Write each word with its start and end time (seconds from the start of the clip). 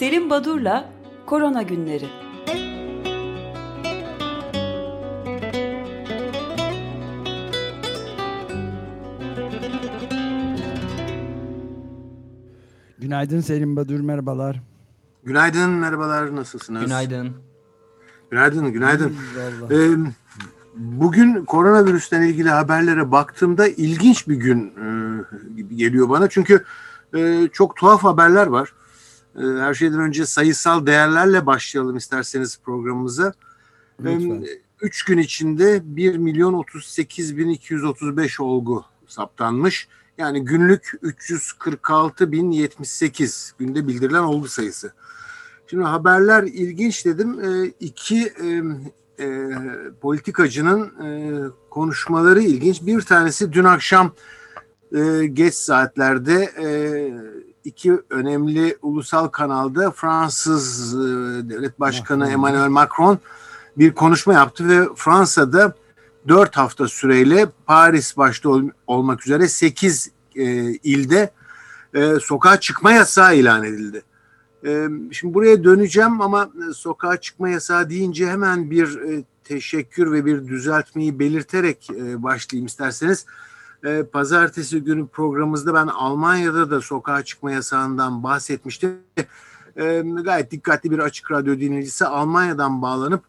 Selim 0.00 0.30
Badur'la 0.30 0.90
Korona 1.26 1.62
Günleri. 1.62 2.08
Günaydın 12.98 13.40
Selim 13.40 13.76
Badur, 13.76 14.00
merhabalar. 14.00 14.62
Günaydın, 15.24 15.70
merhabalar. 15.70 16.36
Nasılsınız? 16.36 16.84
Günaydın. 16.84 17.32
Günaydın, 18.30 18.72
günaydın. 18.72 19.16
Ee, 19.70 20.10
bugün 20.76 21.44
koronavirüsten 21.44 22.22
ilgili 22.22 22.48
haberlere 22.48 23.12
baktığımda 23.12 23.68
ilginç 23.68 24.28
bir 24.28 24.36
gün 24.36 24.66
e, 24.66 25.56
gibi 25.56 25.76
geliyor 25.76 26.08
bana. 26.08 26.28
Çünkü 26.28 26.64
e, 27.14 27.48
çok 27.52 27.76
tuhaf 27.76 28.04
haberler 28.04 28.46
var. 28.46 28.72
E, 29.36 29.42
her 29.42 29.74
şeyden 29.74 30.00
önce 30.00 30.26
sayısal 30.26 30.86
değerlerle 30.86 31.46
başlayalım 31.46 31.96
isterseniz 31.96 32.60
programımıza. 32.64 33.32
Lütfen. 34.00 34.46
3 34.82 35.04
gün 35.04 35.18
içinde 35.18 35.80
1 35.84 36.16
milyon 36.16 36.52
38 36.52 37.36
bin 37.36 37.48
235 37.48 38.40
olgu 38.40 38.84
saptanmış. 39.06 39.88
Yani 40.18 40.44
günlük 40.44 40.92
346 41.02 42.32
bin 42.32 42.50
78 42.50 43.54
günde 43.58 43.88
bildirilen 43.88 44.22
olgu 44.22 44.48
sayısı. 44.48 44.92
Şimdi 45.66 45.84
haberler 45.84 46.42
ilginç 46.42 47.06
dedim. 47.06 47.40
E, 47.44 47.66
iki 47.80 48.22
e, 48.22 48.62
e, 49.24 49.48
politikacının 50.00 50.92
e, 51.04 51.08
konuşmaları 51.70 52.42
ilginç. 52.42 52.82
Bir 52.82 53.00
tanesi 53.00 53.52
dün 53.52 53.64
akşam 53.64 54.14
e, 54.92 55.26
geç 55.26 55.54
saatlerde 55.54 56.50
e, 56.62 56.68
iki 57.64 57.92
önemli 58.10 58.76
ulusal 58.82 59.28
kanalda 59.28 59.90
Fransız 59.90 60.94
e, 60.94 60.98
devlet 61.50 61.80
başkanı 61.80 62.18
Macron. 62.18 62.32
Emmanuel 62.32 62.68
Macron 62.68 63.18
bir 63.78 63.94
konuşma 63.94 64.32
yaptı 64.32 64.68
ve 64.68 64.88
Fransa'da 64.96 65.74
dört 66.28 66.56
hafta 66.56 66.88
süreyle 66.88 67.46
Paris 67.66 68.16
başta 68.16 68.48
ol- 68.48 68.70
olmak 68.86 69.26
üzere 69.26 69.48
sekiz 69.48 70.10
e, 70.36 70.44
ilde 70.72 71.30
e, 71.94 72.14
sokağa 72.20 72.60
çıkma 72.60 72.92
yasağı 72.92 73.36
ilan 73.36 73.64
edildi. 73.64 74.02
E, 74.66 74.88
şimdi 75.12 75.34
buraya 75.34 75.64
döneceğim 75.64 76.20
ama 76.20 76.50
e, 76.70 76.74
sokağa 76.74 77.20
çıkma 77.20 77.48
yasağı 77.48 77.90
deyince 77.90 78.26
hemen 78.30 78.70
bir 78.70 79.00
e, 79.00 79.24
teşekkür 79.44 80.12
ve 80.12 80.24
bir 80.24 80.48
düzeltmeyi 80.48 81.18
belirterek 81.18 81.90
e, 81.90 82.22
başlayayım 82.22 82.66
isterseniz. 82.66 83.26
E, 83.26 83.26
pazartesi 84.12 84.80
günü 84.80 85.06
programımızda 85.06 85.74
ben 85.74 85.86
Almanya'da 85.86 86.70
da 86.70 86.80
sokağa 86.80 87.24
çıkma 87.24 87.52
yasağından 87.52 88.22
bahsetmiştim. 88.22 88.98
E, 89.76 90.02
gayet 90.24 90.50
dikkatli 90.50 90.90
bir 90.90 90.98
açık 90.98 91.30
radyo 91.30 91.58
dinleyicisi 91.60 92.06
Almanya'dan 92.06 92.82
bağlanıp 92.82 93.24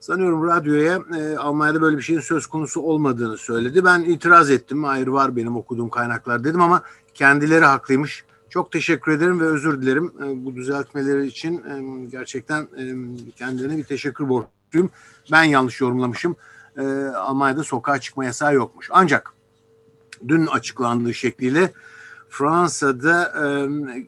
sanıyorum 0.00 0.46
radyoya 0.46 1.00
e, 1.16 1.36
Almanya'da 1.36 1.80
böyle 1.80 1.96
bir 1.96 2.02
şeyin 2.02 2.20
söz 2.20 2.46
konusu 2.46 2.80
olmadığını 2.80 3.36
söyledi. 3.36 3.84
Ben 3.84 4.00
itiraz 4.00 4.50
ettim. 4.50 4.84
Hayır 4.84 5.06
var 5.06 5.36
benim 5.36 5.56
okuduğum 5.56 5.90
kaynaklar 5.90 6.44
dedim 6.44 6.60
ama 6.60 6.82
kendileri 7.14 7.64
haklıymış. 7.64 8.24
Çok 8.50 8.72
teşekkür 8.72 9.12
ederim 9.12 9.40
ve 9.40 9.44
özür 9.44 9.82
dilerim 9.82 10.12
e, 10.22 10.44
bu 10.44 10.54
düzeltmeleri 10.54 11.26
için. 11.26 11.56
E, 11.56 12.06
gerçekten 12.10 12.62
e, 12.62 12.84
kendilerine 13.36 13.76
bir 13.76 13.84
teşekkür 13.84 14.28
borçluyum. 14.28 14.90
Ben 15.32 15.44
yanlış 15.44 15.80
yorumlamışım. 15.80 16.36
E, 16.78 16.82
Almanya'da 17.06 17.64
sokağa 17.64 18.00
çıkma 18.00 18.24
yasağı 18.24 18.54
yokmuş. 18.54 18.88
Ancak 18.92 19.33
dün 20.28 20.46
açıklandığı 20.46 21.14
şekliyle 21.14 21.72
Fransa'da 22.28 23.32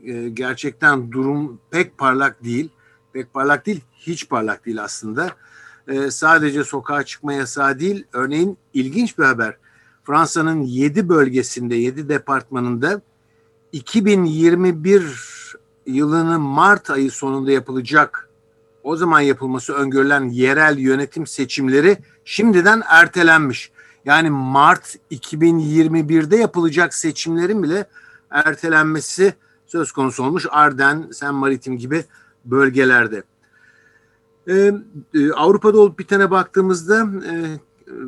e, 0.05 0.29
gerçekten 0.29 1.13
durum 1.13 1.61
pek 1.71 1.99
parlak 1.99 2.45
değil. 2.45 2.69
Pek 3.13 3.35
parlak 3.35 3.67
değil, 3.67 3.81
hiç 3.95 4.29
parlak 4.29 4.67
değil 4.67 4.83
aslında. 4.83 5.31
E, 5.89 6.11
sadece 6.11 6.65
sokağa 6.65 7.03
çıkma 7.03 7.33
yasağı 7.33 7.79
değil, 7.79 8.05
örneğin 8.13 8.59
ilginç 8.75 9.19
bir 9.19 9.25
haber. 9.25 9.57
Fransa'nın 10.05 10.63
7 10.63 11.09
bölgesinde, 11.09 11.75
7 11.75 12.09
departmanında 12.09 13.01
2021 13.73 15.03
yılının 15.87 16.41
Mart 16.41 16.91
ayı 16.91 17.11
sonunda 17.11 17.53
yapılacak, 17.53 18.29
o 18.83 18.97
zaman 18.97 19.21
yapılması 19.21 19.73
öngörülen 19.73 20.29
yerel 20.29 20.79
yönetim 20.79 21.27
seçimleri 21.27 21.99
şimdiden 22.25 22.83
ertelenmiş. 22.87 23.71
Yani 24.07 24.31
Mart 24.31 24.97
2021'de 25.11 26.37
yapılacak 26.37 26.95
seçimlerin 26.95 27.63
bile 27.63 27.87
ertelenmesi 28.31 29.35
söz 29.67 29.93
konusu 29.93 30.25
olmuş. 30.25 30.47
Arden, 30.51 31.09
Sen 31.13 31.35
Maritim 31.35 31.79
gibi 31.79 32.05
bölgelerde. 32.45 33.23
Ee, 34.49 34.73
e, 35.15 35.33
Avrupa'da 35.33 35.79
olup 35.79 35.99
bitene 35.99 36.31
baktığımızda 36.31 37.01
e, 37.31 37.35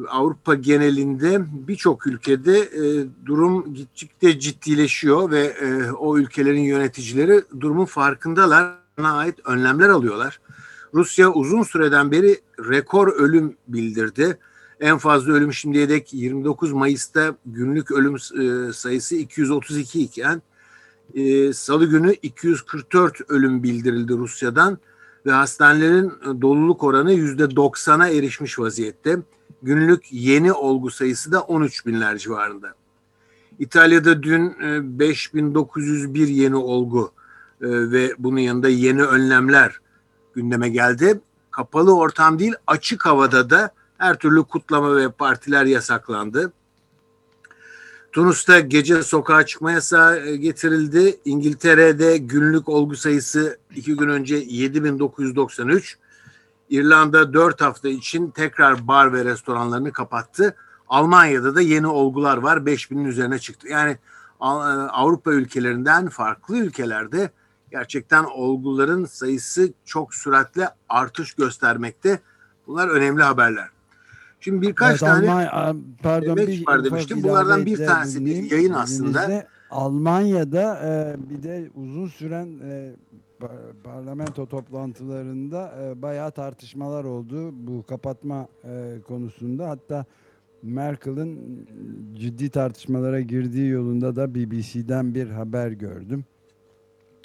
Avrupa 0.09 0.55
genelinde 0.55 1.45
birçok 1.69 2.07
ülkede 2.07 2.59
e, 2.59 3.07
durum 3.27 3.75
gittikçe 3.75 4.39
ciddileşiyor 4.39 5.31
ve 5.31 5.41
e, 5.41 5.91
o 5.91 6.19
ülkelerin 6.19 6.61
yöneticileri 6.61 7.43
durumun 7.61 7.85
farkındalar. 7.85 8.79
Ait 9.03 9.39
önlemler 9.45 9.89
alıyorlar. 9.89 10.41
Rusya 10.95 11.33
uzun 11.33 11.63
süreden 11.63 12.11
beri 12.11 12.41
rekor 12.59 13.09
ölüm 13.09 13.57
bildirdi. 13.69 14.39
En 14.81 14.99
fazla 14.99 15.33
ölüm 15.33 15.53
şimdiye 15.53 15.89
dek 15.89 16.15
29 16.15 16.73
Mayıs'ta 16.73 17.37
günlük 17.47 17.91
ölüm 17.91 18.15
e, 18.15 18.73
sayısı 18.73 19.17
232 19.17 20.01
iken 20.01 20.43
e, 21.15 21.53
Salı 21.53 21.87
günü 21.87 22.15
244 22.23 23.21
ölüm 23.29 23.63
bildirildi 23.63 24.13
Rusya'dan 24.13 24.79
ve 25.27 25.33
hastanelerin 25.33 26.13
doluluk 26.43 26.85
oranı 26.85 27.13
%90'a 27.15 28.09
erişmiş 28.09 28.59
vaziyette. 28.59 29.19
Günlük 29.63 30.13
yeni 30.13 30.53
olgu 30.53 30.91
sayısı 30.91 31.33
da 31.33 31.41
13 31.41 31.87
binler 31.87 32.19
civarında. 32.19 32.75
İtalya'da 33.59 34.23
dün 34.23 34.57
e, 34.63 34.99
5901 34.99 36.29
yeni 36.29 36.57
olgu 36.57 37.13
e, 37.61 37.67
ve 37.69 38.15
bunun 38.19 38.39
yanında 38.39 38.69
yeni 38.69 39.03
önlemler 39.03 39.81
gündeme 40.35 40.69
geldi. 40.69 41.21
Kapalı 41.51 41.97
ortam 41.97 42.39
değil 42.39 42.55
açık 42.67 43.07
havada 43.07 43.51
da 43.51 43.71
her 43.99 44.19
türlü 44.19 44.45
kutlama 44.45 44.97
ve 44.97 45.11
partiler 45.11 45.65
yasaklandı. 45.65 46.53
Tunus'ta 48.13 48.61
gece 48.61 49.03
sokağa 49.03 49.47
çıkma 49.47 49.73
yasağı 49.73 50.19
e, 50.27 50.37
getirildi. 50.37 51.21
İngiltere'de 51.25 52.17
günlük 52.17 52.69
olgu 52.69 52.97
sayısı 52.97 53.59
iki 53.75 53.97
gün 53.97 54.09
önce 54.09 54.37
7993. 54.37 55.99
İrlanda 56.71 57.33
4 57.33 57.61
hafta 57.61 57.89
için 57.89 58.31
tekrar 58.31 58.89
bar 58.89 59.13
ve 59.13 59.25
restoranlarını 59.25 59.93
kapattı. 59.93 60.57
Almanya'da 60.89 61.55
da 61.55 61.61
yeni 61.61 61.87
olgular 61.87 62.37
var. 62.37 62.57
5000'in 62.57 63.05
üzerine 63.05 63.39
çıktı. 63.39 63.69
Yani 63.69 63.91
e, 63.91 63.99
Avrupa 64.41 65.33
ülkelerinden 65.33 66.09
farklı 66.09 66.59
ülkelerde 66.59 67.31
gerçekten 67.71 68.25
olguların 68.25 69.05
sayısı 69.05 69.73
çok 69.85 70.15
süratle 70.15 70.69
artış 70.89 71.35
göstermekte. 71.35 72.21
Bunlar 72.67 72.89
önemli 72.89 73.23
haberler. 73.23 73.69
Şimdi 74.41 74.67
birkaç 74.67 74.91
Evet, 74.91 75.01
tane 75.01 75.31
Almanya- 75.31 75.77
pardon 76.03 76.37
bir 76.37 76.67
var 76.67 76.85
demiştim. 76.85 77.23
Bunlardan 77.23 77.67
bir 77.67 77.77
tanesi 77.87 78.27
bir 78.27 78.51
yayın 78.51 78.73
aslında. 78.73 79.47
Almanya'da 79.71 80.81
e, 80.85 81.17
bir 81.31 81.43
de 81.43 81.71
uzun 81.75 82.07
süren 82.07 82.47
e, 82.65 82.93
par- 83.41 83.73
parlamento 83.85 84.47
toplantılarında 84.47 85.73
e, 85.83 86.03
bayağı 86.03 86.31
tartışmalar 86.31 87.05
oldu 87.05 87.51
bu 87.67 87.83
kapatma 87.87 88.49
e, 88.65 88.95
konusunda. 89.09 89.69
Hatta 89.69 90.05
Merkel'in 90.63 91.67
ciddi 92.15 92.51
tartışmalara 92.51 93.21
girdiği 93.21 93.69
yolunda 93.71 94.17
da 94.17 94.35
BBC'den 94.35 95.15
bir 95.15 95.31
haber 95.31 95.71
gördüm. 95.71 96.25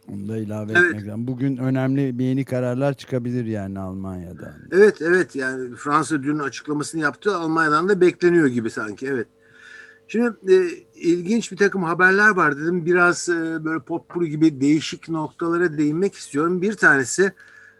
Onu 0.08 0.28
da 0.28 0.38
ilave 0.38 0.72
Evet. 0.72 0.84
etmek 0.84 1.08
lazım. 1.08 1.28
Bugün 1.28 1.58
önemli 1.58 2.20
bir 2.20 2.26
yeni 2.26 2.46
kararlar 2.46 2.94
çıkabilir 2.94 3.46
yani 3.46 3.80
Almanya'da. 3.80 4.54
Evet 4.72 5.02
evet 5.02 5.36
yani 5.36 5.76
Fransa 5.76 6.24
dün 6.24 6.40
açıklamasını 6.40 7.02
yaptı. 7.02 7.36
Almanya'dan 7.36 7.90
da 7.90 8.02
bekleniyor 8.02 8.48
gibi 8.48 8.70
sanki 8.70 9.08
evet. 9.08 9.28
Şimdi 10.08 10.54
e, 10.54 10.68
ilginç 10.96 11.52
bir 11.52 11.58
takım 11.58 11.84
haberler 11.84 12.30
var 12.30 12.58
dedim. 12.58 12.86
Biraz 12.86 13.30
e, 13.30 13.66
böyle 13.66 13.80
potpuri 13.80 14.30
gibi 14.30 14.62
değişik 14.62 15.10
noktalara 15.10 15.78
değinmek 15.78 16.14
istiyorum. 16.14 16.62
Bir 16.62 16.74
tanesi 16.74 17.32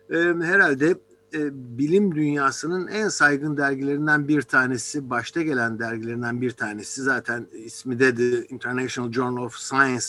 e, 0.10 0.18
herhalde 0.42 0.96
e, 1.34 1.50
bilim 1.78 2.16
dünyasının 2.16 2.88
en 2.88 3.08
saygın 3.10 3.58
dergilerinden 3.58 4.28
bir 4.28 4.42
tanesi, 4.42 5.10
başta 5.10 5.42
gelen 5.42 5.80
dergilerinden 5.80 6.42
bir 6.42 6.52
tanesi. 6.52 7.02
Zaten 7.02 7.48
ismi 7.54 8.00
de 8.00 8.16
The 8.16 8.46
International 8.46 9.12
Journal 9.12 9.44
of 9.44 9.56
Science 9.56 10.06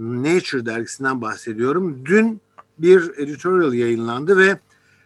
Nature 0.00 0.66
dergisinden 0.66 1.20
bahsediyorum. 1.20 2.02
Dün 2.04 2.40
bir 2.78 3.18
editorial 3.18 3.74
yayınlandı 3.74 4.38
ve 4.38 4.58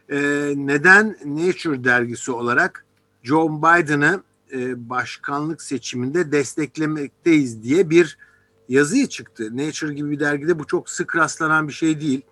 e, 0.09 0.19
neden 0.57 1.17
Nature 1.25 1.85
dergisi 1.85 2.33
olarak 2.33 2.85
Joe 3.23 3.49
Biden'ı 3.49 4.23
e, 4.53 4.91
başkanlık 4.91 5.63
seçiminde 5.63 6.33
desteklemekteyiz 6.33 7.63
diye 7.63 7.91
bir 7.91 8.19
yazı 8.69 9.09
çıktı. 9.09 9.57
Nature 9.57 9.95
gibi 9.95 10.11
bir 10.11 10.21
dergide 10.21 10.59
bu 10.59 10.67
çok 10.67 10.91
sık 10.91 11.17
rastlanan 11.17 11.69
bir 11.69 11.73
şey 11.73 12.01
değil. 12.01 12.23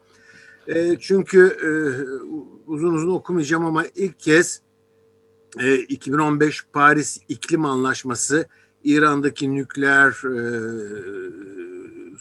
E, 0.66 0.96
çünkü 1.00 1.46
e, 1.46 1.70
uzun 2.66 2.94
uzun 2.94 3.10
okumayacağım 3.10 3.64
ama 3.64 3.84
ilk 3.94 4.20
kez 4.20 4.60
e, 5.60 5.76
2015 5.76 6.66
Paris 6.72 7.20
İklim 7.28 7.64
Anlaşması 7.64 8.46
İran'daki 8.84 9.54
nükleer 9.54 10.10
e, 10.10 10.42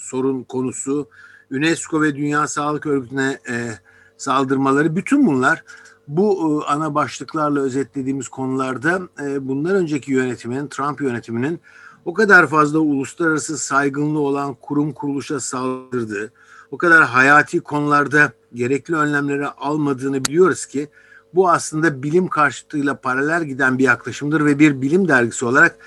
sorun 0.01 0.43
konusu, 0.43 1.09
UNESCO 1.51 2.01
ve 2.01 2.15
Dünya 2.15 2.47
Sağlık 2.47 2.85
Örgütü'ne 2.85 3.39
e, 3.49 3.71
saldırmaları 4.17 4.95
bütün 4.95 5.27
bunlar 5.27 5.63
bu 6.07 6.61
e, 6.63 6.71
ana 6.71 6.95
başlıklarla 6.95 7.59
özetlediğimiz 7.59 8.27
konularda 8.27 9.01
e, 9.21 9.47
bundan 9.47 9.75
önceki 9.75 10.11
yönetimin, 10.11 10.67
Trump 10.67 11.01
yönetiminin 11.01 11.59
o 12.05 12.13
kadar 12.13 12.47
fazla 12.47 12.79
uluslararası 12.79 13.57
saygınlığı 13.57 14.19
olan 14.19 14.53
kurum 14.61 14.93
kuruluşa 14.93 15.39
saldırdığı, 15.39 16.33
o 16.71 16.77
kadar 16.77 17.03
hayati 17.03 17.59
konularda 17.59 18.33
gerekli 18.53 18.95
önlemleri 18.95 19.47
almadığını 19.47 20.25
biliyoruz 20.25 20.65
ki 20.65 20.89
bu 21.33 21.49
aslında 21.49 22.03
bilim 22.03 22.27
karşıtıyla 22.27 23.01
paralel 23.01 23.43
giden 23.43 23.77
bir 23.77 23.83
yaklaşımdır 23.83 24.45
ve 24.45 24.59
bir 24.59 24.81
bilim 24.81 25.07
dergisi 25.07 25.45
olarak 25.45 25.77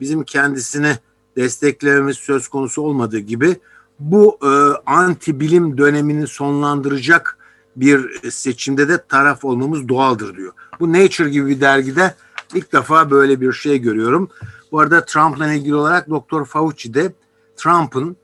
bizim 0.00 0.24
kendisini 0.24 0.98
desteklememiz 1.36 2.16
söz 2.16 2.48
konusu 2.48 2.82
olmadığı 2.82 3.18
gibi 3.18 3.56
bu 3.98 4.38
e, 4.42 4.48
anti 4.86 5.40
bilim 5.40 5.78
dönemini 5.78 6.26
sonlandıracak 6.26 7.38
bir 7.76 8.30
seçimde 8.30 8.88
de 8.88 9.04
taraf 9.08 9.44
olmamız 9.44 9.88
doğaldır 9.88 10.36
diyor. 10.36 10.52
Bu 10.80 10.92
Nature 10.92 11.30
gibi 11.30 11.46
bir 11.46 11.60
dergide 11.60 12.14
ilk 12.54 12.72
defa 12.72 13.10
böyle 13.10 13.40
bir 13.40 13.52
şey 13.52 13.78
görüyorum. 13.78 14.28
Bu 14.72 14.80
arada 14.80 15.04
Trump'la 15.04 15.52
ilgili 15.52 15.74
olarak 15.74 16.10
Doktor 16.10 16.44
Fauci 16.44 16.94
de 16.94 17.12
Trump'ın 17.56 18.16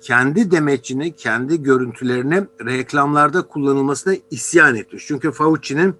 kendi 0.00 0.50
demetçini, 0.50 1.16
kendi 1.16 1.62
görüntülerini 1.62 2.44
reklamlarda 2.64 3.42
kullanılmasına 3.42 4.14
isyan 4.30 4.74
etmiş. 4.74 5.06
Çünkü 5.06 5.32
Fauci'nin 5.32 5.94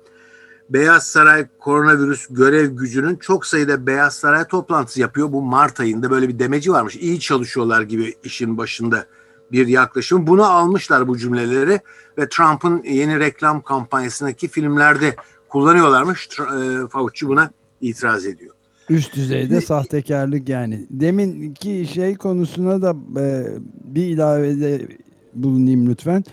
Beyaz 0.72 1.06
Saray 1.06 1.46
koronavirüs 1.58 2.26
görev 2.30 2.70
gücünün 2.70 3.16
çok 3.16 3.46
sayıda 3.46 3.86
Beyaz 3.86 4.14
Saray 4.14 4.44
toplantısı 4.44 5.00
yapıyor. 5.00 5.32
Bu 5.32 5.42
Mart 5.42 5.80
ayında 5.80 6.10
böyle 6.10 6.28
bir 6.28 6.38
demeci 6.38 6.72
varmış. 6.72 6.96
İyi 6.96 7.20
çalışıyorlar 7.20 7.82
gibi 7.82 8.14
işin 8.24 8.58
başında 8.58 9.06
bir 9.52 9.66
yaklaşım. 9.66 10.26
Bunu 10.26 10.44
almışlar 10.44 11.08
bu 11.08 11.19
cümleleri 11.19 11.80
ve 12.19 12.28
Trump'ın 12.28 12.82
yeni 12.82 13.20
reklam 13.20 13.62
kampanyasındaki 13.62 14.48
filmlerde 14.48 15.16
kullanıyorlarmış. 15.48 16.28
E, 16.40 16.88
Fauci 16.88 17.28
buna 17.28 17.50
itiraz 17.80 18.26
ediyor. 18.26 18.54
Üst 18.88 19.16
düzeyde 19.16 19.60
sahtekarlık 19.60 20.48
yani. 20.48 20.86
Deminki 20.90 21.86
şey 21.94 22.16
konusuna 22.16 22.82
da 22.82 22.96
e, 23.20 23.46
bir 23.84 24.04
ilavede 24.04 24.88
bulunayım 25.34 25.90
lütfen. 25.90 26.24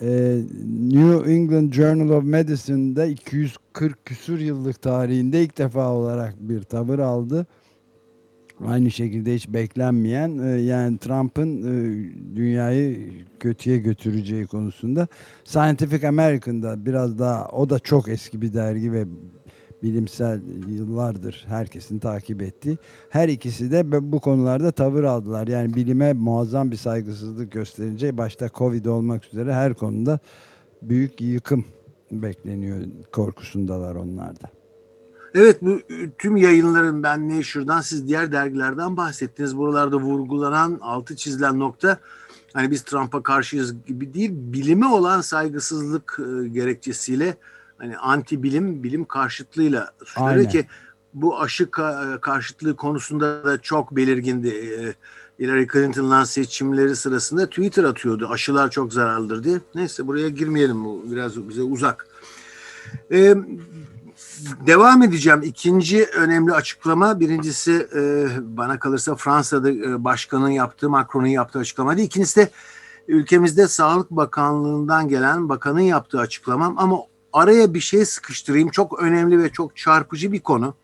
E, 0.00 0.40
New 0.80 1.32
England 1.32 1.72
Journal 1.72 2.08
of 2.08 2.24
Medicine'da 2.24 3.06
240 3.06 4.04
küsur 4.04 4.38
yıllık 4.38 4.82
tarihinde 4.82 5.42
ilk 5.42 5.58
defa 5.58 5.92
olarak 5.92 6.34
bir 6.40 6.62
tavır 6.62 6.98
aldı. 6.98 7.46
Aynı 8.66 8.90
şekilde 8.90 9.34
hiç 9.34 9.48
beklenmeyen 9.48 10.38
e, 10.38 10.60
yani 10.60 10.98
Trump'ın 10.98 11.62
e, 11.62 12.36
dünyayı 12.36 13.10
kötüye 13.40 13.78
götüreceği 13.78 14.46
konusunda 14.46 15.08
Scientific 15.44 16.08
American'da 16.08 16.86
biraz 16.86 17.18
daha 17.18 17.48
o 17.48 17.70
da 17.70 17.78
çok 17.78 18.08
eski 18.08 18.42
bir 18.42 18.54
dergi 18.54 18.92
ve 18.92 19.04
bilimsel 19.82 20.40
yıllardır 20.68 21.44
herkesin 21.48 21.98
takip 21.98 22.42
ettiği 22.42 22.78
her 23.10 23.28
ikisi 23.28 23.70
de 23.70 24.12
bu 24.12 24.20
konularda 24.20 24.72
tavır 24.72 25.04
aldılar. 25.04 25.46
Yani 25.46 25.74
bilime 25.74 26.12
muazzam 26.12 26.70
bir 26.70 26.76
saygısızlık 26.76 27.52
gösterince 27.52 28.18
başta 28.18 28.48
Covid 28.54 28.84
olmak 28.84 29.24
üzere 29.24 29.54
her 29.54 29.74
konuda 29.74 30.18
büyük 30.82 31.20
yıkım 31.20 31.64
bekleniyor 32.12 32.78
korkusundalar 33.12 33.94
onlarda. 33.94 34.50
Evet 35.34 35.62
bu 35.62 35.80
tüm 36.18 36.36
yayınların 36.36 37.02
ben 37.02 37.28
Nature'dan 37.28 37.80
siz 37.80 38.08
diğer 38.08 38.32
dergilerden 38.32 38.96
bahsettiniz. 38.96 39.56
Buralarda 39.56 39.96
vurgulanan 39.96 40.78
altı 40.80 41.16
çizilen 41.16 41.58
nokta 41.58 41.98
hani 42.52 42.70
biz 42.70 42.82
Trump'a 42.82 43.22
karşıyız 43.22 43.84
gibi 43.86 44.14
değil 44.14 44.30
bilime 44.34 44.86
olan 44.86 45.20
saygısızlık 45.20 46.20
e, 46.20 46.48
gerekçesiyle 46.48 47.36
hani 47.78 47.98
anti 47.98 48.42
bilim 48.42 48.82
bilim 48.82 49.04
karşıtlığıyla 49.04 49.92
suçluyor 50.04 50.50
ki 50.50 50.66
bu 51.14 51.40
aşı 51.40 51.70
karşıtlığı 52.20 52.76
konusunda 52.76 53.44
da 53.44 53.60
çok 53.62 53.96
belirgindi. 53.96 54.48
E, 54.48 54.94
Hillary 55.40 55.66
Clinton'la 55.72 56.26
seçimleri 56.26 56.96
sırasında 56.96 57.46
Twitter 57.46 57.84
atıyordu. 57.84 58.28
Aşılar 58.30 58.70
çok 58.70 58.92
zararlıdır 58.92 59.44
diye. 59.44 59.58
Neyse 59.74 60.06
buraya 60.06 60.28
girmeyelim. 60.28 60.84
Bu 60.84 61.04
biraz 61.10 61.48
bize 61.48 61.62
uzak. 61.62 62.06
Ee, 63.12 63.34
devam 64.66 65.02
edeceğim. 65.02 65.42
İkinci 65.42 66.04
önemli 66.04 66.52
açıklama 66.52 67.20
birincisi 67.20 67.88
e, 67.96 68.28
bana 68.40 68.78
kalırsa 68.78 69.14
Fransa'da 69.14 69.70
e, 69.70 70.04
başkanın 70.04 70.48
yaptığı 70.48 70.90
Macron'un 70.90 71.26
yaptığı 71.26 71.58
açıklama 71.58 71.96
değil. 71.96 72.06
İkincisi 72.06 72.40
de 72.40 72.50
ülkemizde 73.08 73.68
Sağlık 73.68 74.10
Bakanlığı'ndan 74.10 75.08
gelen 75.08 75.48
bakanın 75.48 75.80
yaptığı 75.80 76.20
açıklama 76.20 76.74
ama 76.76 76.98
araya 77.36 77.74
bir 77.74 77.80
şey 77.80 78.04
sıkıştırayım. 78.04 78.68
Çok 78.68 79.02
önemli 79.02 79.42
ve 79.42 79.48
çok 79.48 79.76
çarpıcı 79.76 80.32
bir 80.32 80.40
konu. 80.40 80.74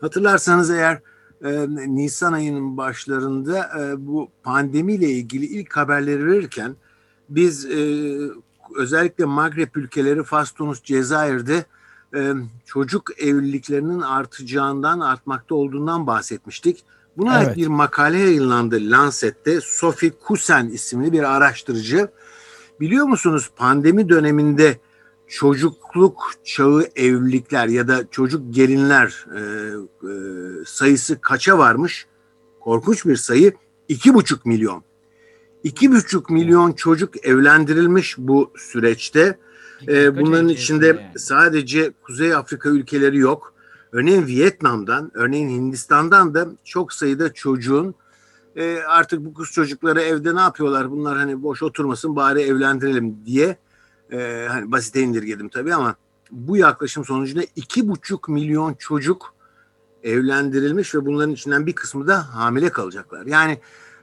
Hatırlarsanız 0.00 0.70
eğer 0.70 1.00
e, 1.44 1.66
Nisan 1.68 2.32
ayının 2.32 2.76
başlarında 2.76 3.70
e, 3.80 4.06
bu 4.06 4.28
pandemiyle 4.42 5.08
ilgili 5.08 5.44
ilk 5.44 5.76
haberleri 5.76 6.26
verirken 6.26 6.76
biz 7.28 7.64
e, 7.64 7.78
özellikle 8.76 9.24
Magreb 9.24 9.68
ülkeleri 9.74 10.24
Fas, 10.24 10.50
Tunus, 10.50 10.82
Cezayir'de 10.82 11.64
e, 12.14 12.32
çocuk 12.64 13.20
evliliklerinin 13.20 14.00
artacağından, 14.00 15.00
artmakta 15.00 15.54
olduğundan 15.54 16.06
bahsetmiştik. 16.06 16.84
Buna 17.16 17.38
evet. 17.38 17.48
ait 17.48 17.56
bir 17.56 17.66
makale 17.66 18.18
yayınlandı 18.18 18.76
Lancet'te. 18.80 19.60
Sophie 19.60 20.10
Kusen 20.24 20.66
isimli 20.66 21.12
bir 21.12 21.36
araştırıcı. 21.36 22.08
Biliyor 22.80 23.06
musunuz 23.06 23.50
pandemi 23.56 24.08
döneminde 24.08 24.78
çocukluk 25.28 26.32
çağı 26.44 26.88
evlilikler 26.96 27.68
ya 27.68 27.88
da 27.88 28.04
çocuk 28.10 28.54
gelinler 28.54 29.26
e, 29.34 29.40
e, 29.40 30.12
sayısı 30.66 31.20
kaça 31.20 31.58
varmış? 31.58 32.06
Korkunç 32.60 33.06
bir 33.06 33.16
sayı. 33.16 33.52
iki 33.88 34.14
buçuk 34.14 34.46
milyon. 34.46 34.82
İki 35.62 35.92
buçuk 35.92 36.30
milyon 36.30 36.72
çocuk 36.72 37.26
evlendirilmiş 37.26 38.14
bu 38.18 38.52
süreçte. 38.56 39.38
E, 39.88 40.16
bunların 40.16 40.48
içinde 40.48 40.86
yani. 40.86 41.18
sadece 41.18 41.92
Kuzey 42.02 42.34
Afrika 42.34 42.68
ülkeleri 42.68 43.18
yok. 43.18 43.54
Örneğin 43.92 44.26
Vietnam'dan, 44.26 45.10
örneğin 45.14 45.48
Hindistan'dan 45.48 46.34
da 46.34 46.48
çok 46.64 46.92
sayıda 46.92 47.32
çocuğun 47.32 47.94
e, 48.56 48.78
artık 48.88 49.24
bu 49.24 49.34
kız 49.34 49.50
çocukları 49.50 50.00
evde 50.00 50.34
ne 50.34 50.40
yapıyorlar? 50.40 50.90
Bunlar 50.90 51.16
hani 51.18 51.42
boş 51.42 51.62
oturmasın 51.62 52.16
bari 52.16 52.40
evlendirelim 52.40 53.16
diye 53.26 53.56
e, 54.12 54.46
hani 54.50 54.72
basite 54.72 55.02
indirgedim 55.02 55.48
tabii 55.48 55.74
ama 55.74 55.96
bu 56.30 56.56
yaklaşım 56.56 57.04
sonucunda 57.04 57.44
iki 57.56 57.88
buçuk 57.88 58.28
milyon 58.28 58.74
çocuk 58.74 59.34
evlendirilmiş 60.02 60.94
ve 60.94 61.06
bunların 61.06 61.32
içinden 61.32 61.66
bir 61.66 61.72
kısmı 61.72 62.06
da 62.06 62.34
hamile 62.34 62.70
kalacaklar. 62.70 63.26
Yani 63.26 63.58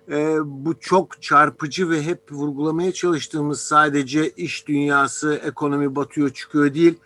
e, 0.09 0.37
bu 0.45 0.79
çok 0.79 1.21
çarpıcı 1.21 1.89
ve 1.89 2.03
hep 2.03 2.31
vurgulamaya 2.31 2.91
çalıştığımız 2.91 3.61
sadece 3.61 4.29
iş 4.29 4.67
dünyası, 4.67 5.33
ekonomi 5.33 5.95
batıyor 5.95 6.29
çıkıyor 6.29 6.73
değil. 6.73 6.99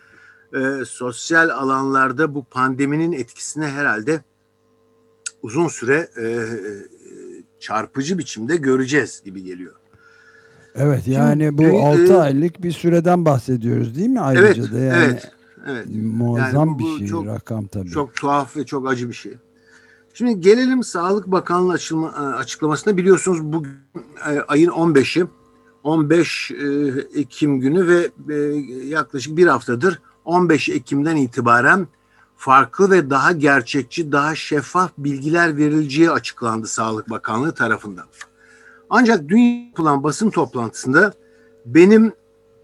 E, 0.54 0.84
sosyal 0.84 1.48
alanlarda 1.48 2.34
bu 2.34 2.44
pandeminin 2.44 3.12
etkisini 3.12 3.66
herhalde 3.66 4.24
uzun 5.42 5.68
süre 5.68 6.08
e, 6.20 6.46
çarpıcı 7.60 8.18
biçimde 8.18 8.56
göreceğiz 8.56 9.22
gibi 9.24 9.42
geliyor. 9.42 9.74
Evet 10.78 11.06
yani 11.06 11.44
Şimdi, 11.44 11.72
bu 11.72 11.86
6 11.86 12.12
e, 12.12 12.16
aylık 12.16 12.62
bir 12.62 12.72
süreden 12.72 13.24
bahsediyoruz 13.24 13.96
değil 13.96 14.08
mi 14.08 14.20
ayrıca 14.20 14.62
evet, 14.62 14.72
da 14.72 14.78
yani 14.78 15.04
evet, 15.04 15.32
evet. 15.66 15.86
muazzam 15.92 16.68
yani 16.68 16.78
bu, 16.78 16.78
bir 16.78 16.98
şey 16.98 17.06
çok, 17.06 17.26
rakam 17.26 17.66
tabii. 17.66 17.90
Çok 17.90 18.14
tuhaf 18.14 18.56
ve 18.56 18.66
çok 18.66 18.88
acı 18.88 19.08
bir 19.08 19.14
şey. 19.14 19.32
Şimdi 20.14 20.40
gelelim 20.40 20.82
Sağlık 20.82 21.26
Bakanlığı 21.26 21.72
açılma, 21.72 22.08
e, 22.08 22.20
açıklamasına 22.20 22.96
biliyorsunuz 22.96 23.42
bu 23.42 23.62
e, 24.30 24.40
ayın 24.48 24.70
15'i 24.70 25.26
15 25.82 26.52
Ekim 27.14 27.60
günü 27.60 27.88
ve 27.88 28.10
yaklaşık 28.84 29.36
bir 29.36 29.46
haftadır 29.46 30.00
15 30.24 30.68
Ekim'den 30.68 31.16
itibaren 31.16 31.86
farklı 32.36 32.90
ve 32.90 33.10
daha 33.10 33.32
gerçekçi, 33.32 34.12
daha 34.12 34.34
şeffaf 34.34 34.90
bilgiler 34.98 35.56
verileceği 35.56 36.10
açıklandı 36.10 36.66
Sağlık 36.66 37.10
Bakanlığı 37.10 37.52
tarafından. 37.52 38.06
Ancak 38.90 39.28
dün 39.28 39.38
yapılan 39.38 40.02
basın 40.02 40.30
toplantısında 40.30 41.12
benim 41.66 42.12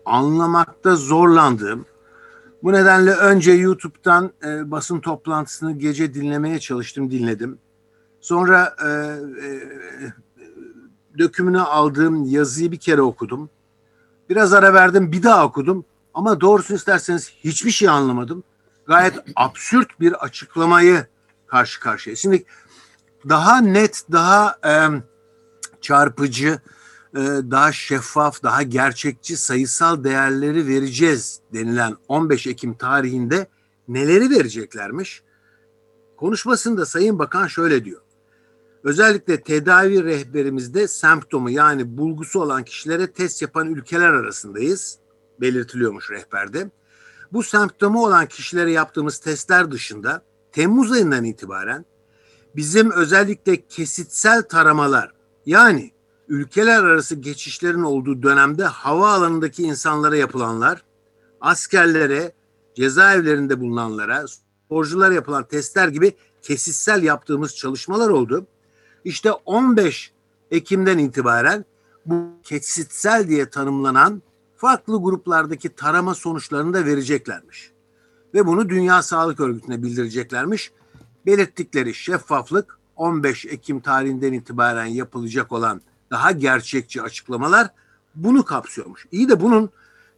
anlamakta 0.04 0.97
zorlandığım, 0.97 1.87
bu 2.62 2.73
nedenle 2.73 3.11
önce 3.11 3.52
YouTube'dan 3.52 4.33
e, 4.45 4.71
basın 4.71 5.00
toplantısını 5.00 5.78
gece 5.78 6.14
dinlemeye 6.14 6.61
çalıştım, 6.61 7.11
dinledim. 7.11 7.59
Sonra 8.21 8.76
e, 8.85 8.88
e, 9.47 9.62
dökümünü 11.19 11.61
aldığım 11.61 12.25
yazıyı 12.25 12.73
bir 12.73 12.76
kere 12.76 13.02
okudum. 13.02 13.50
Biraz 14.31 14.52
ara 14.52 14.75
verdim 14.75 15.12
bir 15.12 15.23
daha 15.23 15.47
okudum 15.47 15.85
ama 16.14 16.40
doğrusu 16.40 16.75
isterseniz 16.75 17.31
hiçbir 17.31 17.71
şey 17.71 17.88
anlamadım. 17.88 18.43
Gayet 18.87 19.14
absürt 19.37 20.00
bir 20.00 20.25
açıklamayı 20.25 21.07
karşı 21.47 21.81
karşıya. 21.81 22.16
Şimdi 22.16 22.45
daha 23.28 23.61
net, 23.61 24.04
daha 24.12 24.59
e, 24.66 24.88
çarpıcı, 25.85 26.59
e, 27.14 27.21
daha 27.50 27.73
şeffaf, 27.73 28.43
daha 28.43 28.62
gerçekçi 28.62 29.37
sayısal 29.37 30.05
değerleri 30.05 30.67
vereceğiz 30.67 31.41
denilen 31.53 31.97
15 32.09 32.47
Ekim 32.47 32.75
tarihinde 32.75 33.47
neleri 33.88 34.31
vereceklermiş? 34.31 35.23
Konuşmasında 36.17 36.87
Sayın 36.87 37.19
Bakan 37.19 37.47
şöyle 37.47 37.85
diyor. 37.85 38.00
Özellikle 38.85 39.43
tedavi 39.43 40.05
rehberimizde 40.05 40.88
semptomu 40.88 41.50
yani 41.50 41.97
bulgusu 41.99 42.41
olan 42.41 42.64
kişilere 42.64 43.12
test 43.12 43.43
yapan 43.43 43.69
ülkeler 43.69 44.11
arasındayız. 44.11 44.99
Belirtiliyormuş 45.41 46.11
rehberde. 46.11 46.71
Bu 47.33 47.43
semptomu 47.43 48.07
olan 48.07 48.26
kişilere 48.26 48.73
yaptığımız 48.73 49.19
testler 49.19 49.71
dışında 49.71 50.23
Temmuz 50.53 50.93
ayından 50.93 51.25
itibaren 51.25 51.85
bizim 52.57 52.91
özellikle 52.91 53.67
kesitsel 53.67 54.43
taramalar 54.43 55.12
yani 55.47 55.91
ülkeler 56.29 56.83
arası 56.85 57.15
geçişlerin 57.15 57.83
olduğu 57.83 58.23
dönemde 58.23 58.65
hava 58.65 59.13
alanındaki 59.13 59.63
insanlara 59.63 60.17
yapılanlar, 60.17 60.85
askerlere, 61.41 62.33
cezaevlerinde 62.75 63.61
bulunanlara, 63.61 64.25
sporculara 64.29 65.15
yapılan 65.15 65.45
testler 65.45 65.89
gibi 65.89 66.13
kesitsel 66.43 67.03
yaptığımız 67.03 67.57
çalışmalar 67.57 68.09
oldu. 68.09 68.47
İşte 69.05 69.33
15 69.33 70.13
Ekim'den 70.51 70.99
itibaren 70.99 71.65
bu 72.07 72.41
kesitsel 72.43 73.29
diye 73.29 73.51
tanımlanan 73.51 74.23
farklı 74.57 75.03
gruplardaki 75.03 75.69
tarama 75.69 76.15
sonuçlarını 76.15 76.75
da 76.75 76.85
vereceklermiş. 76.85 77.73
Ve 78.35 78.47
bunu 78.47 78.69
Dünya 78.69 79.03
Sağlık 79.03 79.41
Örgütü'ne 79.41 79.83
bildireceklermiş. 79.83 80.73
Belirttikleri 81.27 81.95
şeffaflık 81.95 82.79
15 82.97 83.47
Ekim 83.47 83.81
tarihinden 83.81 84.33
itibaren 84.33 84.87
yapılacak 84.87 85.53
olan 85.53 85.81
daha 86.11 86.31
gerçekçi 86.31 87.03
açıklamalar 87.03 87.69
bunu 88.15 88.45
kapsıyormuş. 88.45 89.07
İyi 89.13 89.29
de 89.29 89.41
bunun 89.41 89.71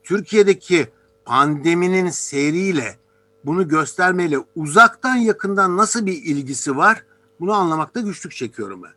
Türkiye'deki 0.04 0.86
pandeminin 1.24 2.10
seyriyle 2.10 2.96
bunu 3.44 3.68
göstermeyle 3.68 4.38
uzaktan 4.56 5.16
yakından 5.16 5.76
nasıl 5.76 6.06
bir 6.06 6.22
ilgisi 6.22 6.76
var? 6.76 7.04
Bunu 7.40 7.52
anlamakta 7.52 8.00
güçlük 8.00 8.32
çekiyorum 8.32 8.82
ben. 8.82 8.92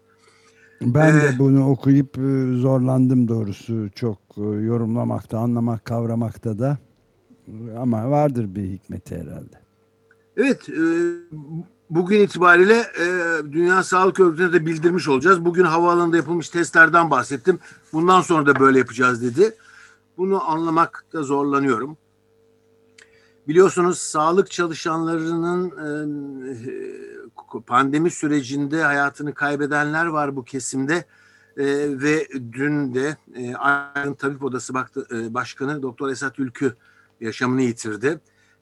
Ben 0.81 1.17
ee, 1.17 1.21
de 1.21 1.39
bunu 1.39 1.69
okuyup 1.69 2.17
e, 2.17 2.53
zorlandım 2.53 3.27
doğrusu. 3.27 3.89
Çok 3.95 4.17
e, 4.37 4.41
yorumlamakta, 4.41 5.39
anlamak, 5.39 5.85
kavramakta 5.85 6.59
da. 6.59 6.77
Ama 7.77 8.09
vardır 8.09 8.55
bir 8.55 8.63
hikmeti 8.63 9.15
herhalde. 9.17 9.59
Evet, 10.37 10.69
e, 10.69 10.81
bugün 11.89 12.19
itibariyle 12.19 12.85
Dünya 13.51 13.83
Sağlık 13.83 14.19
Örgütü'ne 14.19 14.53
de 14.53 14.65
bildirmiş 14.65 15.07
olacağız. 15.07 15.45
Bugün 15.45 15.63
havaalanında 15.63 16.17
yapılmış 16.17 16.49
testlerden 16.49 17.11
bahsettim. 17.11 17.59
Bundan 17.93 18.21
sonra 18.21 18.45
da 18.45 18.59
böyle 18.59 18.79
yapacağız 18.79 19.21
dedi. 19.21 19.55
Bunu 20.17 20.49
anlamakta 20.49 21.23
zorlanıyorum. 21.23 21.97
Biliyorsunuz 23.47 23.99
sağlık 23.99 24.51
çalışanlarının 24.51 25.73
pandemi 27.67 28.11
sürecinde 28.11 28.83
hayatını 28.83 29.33
kaybedenler 29.33 30.05
var 30.05 30.35
bu 30.35 30.45
kesimde 30.45 31.05
e, 31.57 31.65
ve 32.01 32.27
dün 32.51 32.93
de 32.93 33.17
e, 33.35 33.55
Aydın 33.55 34.13
Tabip 34.13 34.43
Odası 34.43 34.73
baktı, 34.73 35.07
e, 35.11 35.33
Başkanı 35.33 35.81
Doktor 35.81 36.09
Esat 36.09 36.39
Ülkü 36.39 36.75
yaşamını 37.21 37.61
yitirdi. 37.61 38.19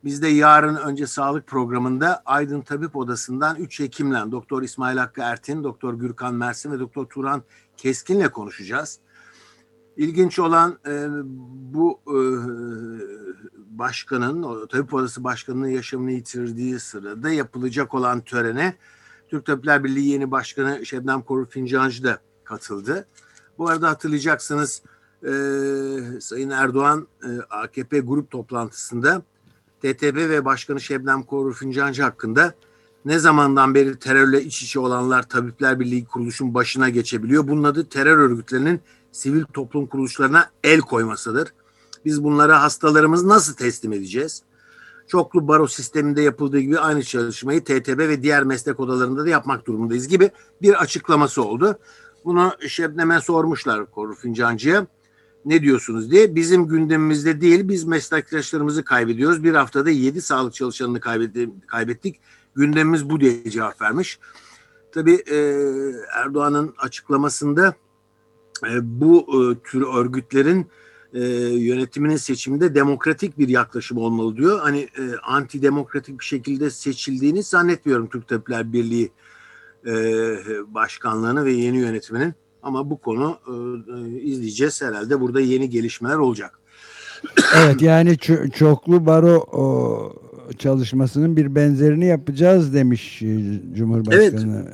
Biz 0.08 0.22
de 0.22 0.28
yarın 0.28 0.76
önce 0.76 1.08
sağlık 1.08 1.48
programında 1.48 2.22
Aydın 2.26 2.62
Tabip 2.62 2.96
Odası'ndan 2.96 3.56
3 3.56 3.80
hekimle 3.80 4.32
Doktor 4.32 4.64
İsmail 4.64 4.98
Hakkı 4.98 5.22
Ertin, 5.22 5.64
Doktor 5.64 5.94
Gürkan 5.94 6.34
Mersin 6.34 6.72
ve 6.72 6.80
Doktor 6.80 7.06
Turan 7.06 7.44
Keskin'le 7.78 8.28
konuşacağız. 8.28 9.00
İlginç 9.98 10.40
olan 10.40 10.80
e, 10.88 11.08
bu 11.74 12.00
e, 12.08 12.20
başkanın, 13.56 14.44
o 14.44 14.68
tabip 14.68 14.94
odası 14.94 15.24
başkanının 15.24 15.68
yaşamını 15.68 16.12
yitirdiği 16.12 16.80
sırada 16.80 17.30
yapılacak 17.30 17.94
olan 17.94 18.22
törene 18.22 18.76
Türk 19.30 19.46
Tabipler 19.46 19.84
Birliği 19.84 20.10
yeni 20.10 20.32
başkanı 20.32 20.86
Şebnem 20.86 21.22
Korur 21.22 21.46
Fincancı 21.46 22.04
da 22.04 22.20
katıldı. 22.44 23.08
Bu 23.58 23.70
arada 23.70 23.90
hatırlayacaksınız 23.90 24.82
e, 25.24 25.32
Sayın 26.22 26.50
Erdoğan 26.50 27.08
e, 27.24 27.30
AKP 27.50 28.00
grup 28.00 28.32
toplantısında 28.32 29.24
TTP 29.94 30.16
ve 30.16 30.46
Başkanı 30.46 30.82
Şebnem 30.82 31.24
Korur 31.24 31.54
Fincancı 31.54 32.04
hakkında 32.04 32.54
ne 33.06 33.20
zamandan 33.20 33.76
beri 33.76 34.00
terörle 34.00 34.44
iç 34.44 34.64
içe 34.64 34.80
olanlar 34.80 35.30
Tabipler 35.30 35.80
Birliği 35.80 36.06
kuruluşun 36.06 36.54
başına 36.54 36.90
geçebiliyor. 36.90 37.48
Bunun 37.48 37.64
adı 37.64 37.90
terör 37.90 38.18
örgütlerinin 38.18 38.82
sivil 39.12 39.44
toplum 39.44 39.88
kuruluşlarına 39.88 40.50
el 40.64 40.80
koymasıdır. 40.80 41.54
Biz 42.06 42.24
bunlara 42.24 42.62
hastalarımızı 42.62 43.28
nasıl 43.28 43.54
teslim 43.54 43.94
edeceğiz? 43.94 44.44
Çoklu 45.08 45.48
baro 45.48 45.68
sisteminde 45.68 46.22
yapıldığı 46.22 46.60
gibi 46.60 46.80
aynı 46.80 47.04
çalışmayı 47.04 47.64
TTB 47.64 48.00
ve 48.00 48.24
diğer 48.24 48.44
meslek 48.44 48.80
odalarında 48.80 49.26
da 49.26 49.30
yapmak 49.30 49.68
durumundayız 49.68 50.08
gibi 50.08 50.32
bir 50.62 50.82
açıklaması 50.82 51.44
oldu. 51.44 51.80
Bunu 52.26 52.52
Şebnem'e 52.68 53.22
sormuşlar 53.22 53.92
Korur 53.92 54.16
Fincancı'ya. 54.16 54.88
Ne 55.48 55.62
diyorsunuz 55.62 56.12
diye. 56.12 56.36
Bizim 56.36 56.68
gündemimizde 56.68 57.42
değil 57.42 57.68
biz 57.70 57.84
meslektaşlarımızı 57.84 58.84
kaybediyoruz. 58.84 59.44
Bir 59.44 59.54
haftada 59.54 59.90
yedi 59.90 60.22
sağlık 60.22 60.54
çalışanını 60.54 61.00
kaybettik. 61.68 62.20
Gündemimiz 62.56 63.10
bu 63.10 63.20
diye 63.20 63.50
cevap 63.50 63.82
vermiş. 63.82 64.20
Tabii 64.92 65.24
e, 65.32 65.38
Erdoğan'ın 66.16 66.74
açıklamasında 66.78 67.76
e, 68.66 68.72
bu 69.02 69.20
e, 69.20 69.70
tür 69.70 69.82
örgütlerin 69.82 70.68
yönetiminin 71.58 72.18
seçiminde 72.18 72.76
demokratik 72.76 73.38
bir 73.38 73.48
yaklaşım 73.48 73.98
olmalı 73.98 74.38
diyor. 74.38 74.60
Hani 74.60 74.90
antidemokratik 75.24 76.20
bir 76.20 76.26
şekilde 76.26 76.70
seçildiğini 76.70 77.44
zannetmiyorum 77.44 78.10
Türk 78.10 78.28
Tabipler 78.28 78.74
Birliği 78.74 79.12
başkanlığını 80.68 81.46
ve 81.46 81.52
yeni 81.52 81.78
yönetiminin. 81.78 82.34
Ama 82.64 82.90
bu 82.90 82.98
konu 82.98 83.38
e, 83.48 83.54
e 83.94 84.22
izleyeceğiz 84.22 84.82
herhalde. 84.82 85.22
Burada 85.22 85.40
yeni 85.40 85.70
gelişmeler 85.70 86.16
olacak. 86.16 86.60
Evet 87.58 87.82
yani 87.82 88.18
çoklu 88.54 89.06
baro 89.06 89.38
o, 89.38 90.14
çalışmasının 90.58 91.38
bir 91.38 91.56
benzerini 91.56 92.06
yapacağız 92.06 92.74
demiş 92.74 93.22
e, 93.22 93.38
Cumhurbaşkanı 93.76 94.66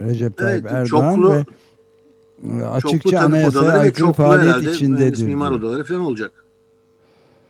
evet. 0.00 0.10
Recep 0.10 0.36
Tayyip 0.36 0.66
evet, 0.66 0.72
Erdoğan 0.74 1.14
çoklu, 1.14 1.34
ve 1.34 2.66
açıkça 2.66 3.20
anayasaya 3.20 3.72
aykırı 3.72 4.12
faaliyet 4.12 4.74
içindedir. 4.74 5.26
Mimar 5.26 5.50
odaları 5.50 5.84
falan 5.84 6.00
olacak. 6.00 6.32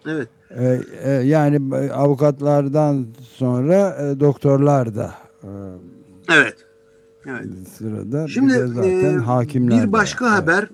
Evet. 0.06 0.28
Ee, 0.50 0.80
e, 1.04 1.10
yani 1.10 1.74
avukatlardan 1.92 3.06
sonra 3.36 3.96
e, 4.00 4.20
doktorlar 4.20 4.96
da 4.96 5.14
e, 5.42 5.48
Evet. 6.32 6.56
Evet. 7.26 7.46
Sırada 7.78 8.28
Şimdi 8.28 8.52
bir 8.52 8.66
zaten 8.66 9.18
e, 9.18 9.18
hakimler 9.18 9.86
bir 9.86 9.92
başka 9.92 10.24
de, 10.24 10.28
haber 10.28 10.58
evet. 10.58 10.70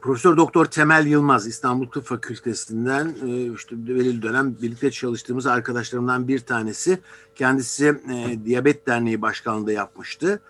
Profesör 0.00 0.36
Doktor 0.36 0.64
Temel 0.64 1.06
Yılmaz 1.06 1.46
İstanbul 1.46 1.86
Tıp 1.86 2.04
Fakültesinden 2.04 3.14
e, 3.26 3.52
işte 3.52 3.86
belirli 3.86 4.22
dönem 4.22 4.56
birlikte 4.62 4.90
çalıştığımız 4.90 5.46
arkadaşlarımdan 5.46 6.28
bir 6.28 6.38
tanesi. 6.38 6.98
Kendisi 7.34 7.86
e, 7.86 8.44
Diyabet 8.44 8.86
Derneği 8.86 9.22
Başkanlığı'nda 9.22 9.72
yapmıştı 9.72 10.40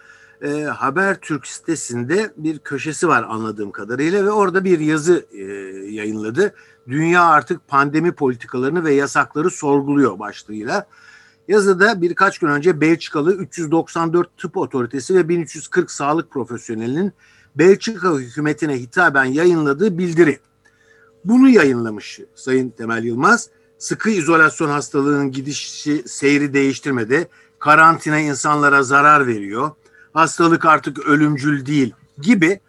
e, 0.44 0.62
Habertürk 0.62 1.46
sitesinde 1.46 2.32
bir 2.36 2.58
köşesi 2.58 3.08
var 3.08 3.26
anladığım 3.28 3.72
kadarıyla 3.72 4.24
ve 4.24 4.30
orada 4.30 4.64
bir 4.64 4.80
yazı 4.80 5.26
e, 5.32 5.42
yayınladı. 5.90 6.54
Dünya 6.88 7.24
artık 7.24 7.68
pandemi 7.68 8.12
politikalarını 8.12 8.84
ve 8.84 8.94
yasakları 8.94 9.50
sorguluyor 9.50 10.18
başlığıyla. 10.18 10.86
Yazıda 11.48 12.02
birkaç 12.02 12.38
gün 12.38 12.48
önce 12.48 12.80
Belçikalı 12.80 13.34
394 13.34 14.38
tıp 14.38 14.56
otoritesi 14.56 15.14
ve 15.14 15.28
1340 15.28 15.90
sağlık 15.90 16.30
profesyonelinin 16.30 17.12
Belçika 17.54 18.12
hükümetine 18.12 18.74
hitaben 18.80 19.24
yayınladığı 19.24 19.98
bildiri. 19.98 20.38
Bunu 21.24 21.48
yayınlamış 21.48 22.20
Sayın 22.34 22.70
Temel 22.70 23.04
Yılmaz. 23.04 23.48
Sıkı 23.78 24.10
izolasyon 24.10 24.68
hastalığının 24.68 25.32
gidişi 25.32 26.02
seyri 26.06 26.54
değiştirmedi. 26.54 27.28
Karantina 27.58 28.18
insanlara 28.18 28.82
zarar 28.82 29.26
veriyor 29.26 29.70
hastalık 30.14 30.64
artık 30.64 30.98
ölümcül 30.98 31.66
değil 31.66 31.94
gibi 32.18 32.60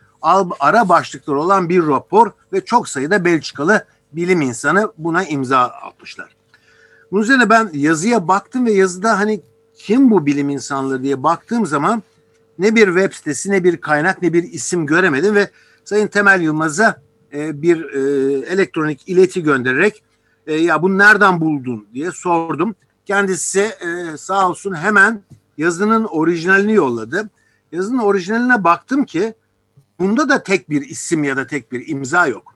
ara 0.59 0.89
başlıklar 0.89 1.35
olan 1.35 1.69
bir 1.69 1.87
rapor 1.87 2.31
ve 2.53 2.65
çok 2.65 2.89
sayıda 2.89 3.25
Belçikalı 3.25 3.85
bilim 4.11 4.41
insanı 4.41 4.91
buna 4.97 5.23
imza 5.23 5.59
atmışlar. 5.59 6.34
Bunun 7.15 7.23
üzerine 7.23 7.49
ben 7.49 7.69
yazıya 7.73 8.27
baktım 8.27 8.65
ve 8.65 8.71
yazıda 8.71 9.19
hani 9.19 9.41
kim 9.75 10.11
bu 10.11 10.25
bilim 10.25 10.49
insanları 10.49 11.03
diye 11.03 11.23
baktığım 11.23 11.65
zaman 11.65 12.03
ne 12.59 12.75
bir 12.75 12.85
web 12.85 13.13
sitesi 13.13 13.51
ne 13.51 13.63
bir 13.63 13.77
kaynak 13.77 14.21
ne 14.21 14.33
bir 14.33 14.43
isim 14.43 14.85
göremedim 14.85 15.35
ve 15.35 15.49
Sayın 15.85 16.07
Temel 16.07 16.41
Yılmaz'a 16.41 17.01
e, 17.33 17.61
bir 17.61 17.83
e, 17.83 17.99
elektronik 18.47 19.09
ileti 19.09 19.43
göndererek 19.43 20.03
e, 20.47 20.53
ya 20.53 20.81
bunu 20.81 20.97
nereden 20.97 21.41
buldun 21.41 21.87
diye 21.93 22.11
sordum. 22.11 22.75
Kendisi 23.05 23.59
e, 23.59 24.17
sağ 24.17 24.49
olsun 24.49 24.75
hemen 24.75 25.21
yazının 25.57 26.03
orijinalini 26.03 26.73
yolladı. 26.73 27.29
Yazının 27.71 27.99
orijinaline 27.99 28.63
baktım 28.63 29.05
ki 29.05 29.33
bunda 29.99 30.29
da 30.29 30.43
tek 30.43 30.69
bir 30.69 30.81
isim 30.81 31.23
ya 31.23 31.37
da 31.37 31.47
tek 31.47 31.71
bir 31.71 31.87
imza 31.87 32.27
yok. 32.27 32.55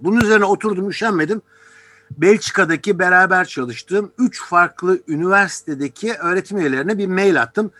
Bunun 0.00 0.20
üzerine 0.20 0.44
oturdum 0.44 0.90
üşenmedim. 0.90 1.42
Belçika'daki 2.10 2.98
beraber 2.98 3.44
çalıştığım 3.44 4.12
üç 4.18 4.42
farklı 4.42 5.00
üniversitedeki 5.08 6.14
öğretim 6.14 6.58
üyelerine 6.58 6.98
bir 6.98 7.06
mail 7.06 7.42
attım 7.42 7.70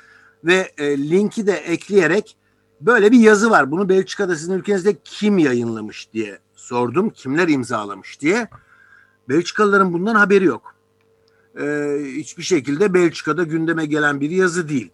ve 0.44 0.72
e, 0.78 0.98
linki 0.98 1.46
de 1.46 1.52
ekleyerek 1.52 2.36
böyle 2.80 3.12
bir 3.12 3.18
yazı 3.18 3.50
var. 3.50 3.70
Bunu 3.70 3.88
Belçika'da 3.88 4.36
sizin 4.36 4.54
ülkenizde 4.54 4.96
kim 5.04 5.38
yayınlamış 5.38 6.08
diye 6.12 6.38
sordum. 6.54 7.10
Kimler 7.10 7.48
imzalamış 7.48 8.20
diye. 8.20 8.48
Belçikalıların 9.28 9.92
bundan 9.92 10.14
haberi 10.14 10.44
yok. 10.44 10.74
Ee, 11.60 11.98
hiçbir 12.04 12.42
şekilde 12.42 12.94
Belçika'da 12.94 13.42
gündeme 13.42 13.86
gelen 13.86 14.20
bir 14.20 14.30
yazı 14.30 14.68
değil. 14.68 14.90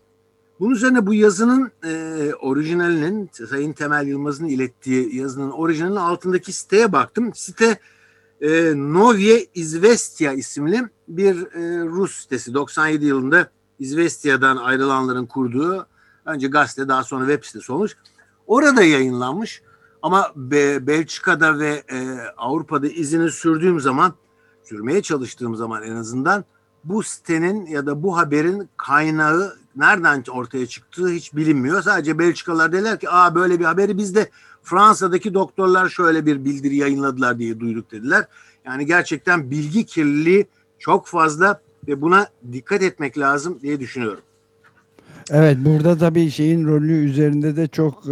Bunun 0.60 0.74
üzerine 0.74 1.06
bu 1.06 1.14
yazının 1.14 1.70
e, 1.84 2.32
orijinalinin 2.40 3.30
Sayın 3.48 3.72
Temel 3.72 4.06
Yılmaz'ın 4.06 4.46
ilettiği 4.48 5.16
yazının 5.16 5.50
orijinalinin 5.50 5.96
altındaki 5.96 6.52
siteye 6.52 6.92
baktım. 6.92 7.34
Site 7.34 7.78
e, 8.40 8.72
Novye 8.76 9.46
Izvestia 9.54 10.32
isimli 10.32 10.82
bir 11.08 11.34
e, 11.34 11.84
Rus 11.84 12.12
sitesi. 12.20 12.54
97 12.54 13.04
yılında 13.04 13.50
Izvestia'dan 13.78 14.56
ayrılanların 14.56 15.26
kurduğu 15.26 15.86
önce 16.24 16.48
gazete 16.48 16.88
daha 16.88 17.04
sonra 17.04 17.26
web 17.26 17.44
sitesi 17.44 17.72
olmuş. 17.72 17.96
Orada 18.46 18.82
yayınlanmış 18.82 19.62
ama 20.02 20.32
Be 20.36 20.86
Belçika'da 20.86 21.58
ve 21.58 21.82
e, 21.92 22.18
Avrupa'da 22.36 22.88
izini 22.88 23.30
sürdüğüm 23.30 23.80
zaman 23.80 24.14
sürmeye 24.64 25.02
çalıştığım 25.02 25.56
zaman 25.56 25.82
en 25.82 25.96
azından 25.96 26.44
bu 26.84 27.02
sitenin 27.02 27.66
ya 27.66 27.86
da 27.86 28.02
bu 28.02 28.16
haberin 28.16 28.68
kaynağı 28.76 29.56
nereden 29.76 30.24
ortaya 30.30 30.66
çıktığı 30.66 31.08
hiç 31.08 31.36
bilinmiyor. 31.36 31.82
Sadece 31.82 32.18
Belçikalılar 32.18 32.72
dediler 32.72 33.00
ki 33.00 33.10
aa 33.10 33.34
böyle 33.34 33.60
bir 33.60 33.64
haberi 33.64 33.98
biz 33.98 34.14
de 34.14 34.30
Fransa'daki 34.62 35.34
doktorlar 35.34 35.88
şöyle 35.88 36.26
bir 36.26 36.44
bildiri 36.44 36.76
yayınladılar 36.76 37.38
diye 37.38 37.60
duyduk 37.60 37.92
dediler. 37.92 38.24
Yani 38.64 38.86
gerçekten 38.86 39.50
bilgi 39.50 39.86
kirliliği 39.86 40.46
çok 40.78 41.06
fazla 41.06 41.60
ve 41.88 42.00
buna 42.00 42.28
dikkat 42.52 42.82
etmek 42.82 43.18
lazım 43.18 43.58
diye 43.62 43.80
düşünüyorum. 43.80 44.22
Evet 45.32 45.56
burada 45.64 45.98
tabii 45.98 46.30
şeyin 46.30 46.66
rolü 46.66 46.92
üzerinde 46.92 47.56
de 47.56 47.66
çok 47.66 48.06
e, 48.06 48.10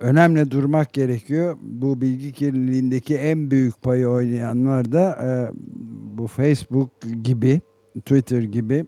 önemli 0.00 0.50
durmak 0.50 0.92
gerekiyor. 0.92 1.56
Bu 1.62 2.00
bilgi 2.00 2.32
kirliliğindeki 2.32 3.16
en 3.16 3.50
büyük 3.50 3.82
payı 3.82 4.08
oynayanlar 4.08 4.92
da 4.92 5.18
e, 5.22 5.28
bu 6.18 6.26
Facebook 6.26 6.90
gibi, 7.22 7.60
Twitter 8.04 8.42
gibi 8.42 8.86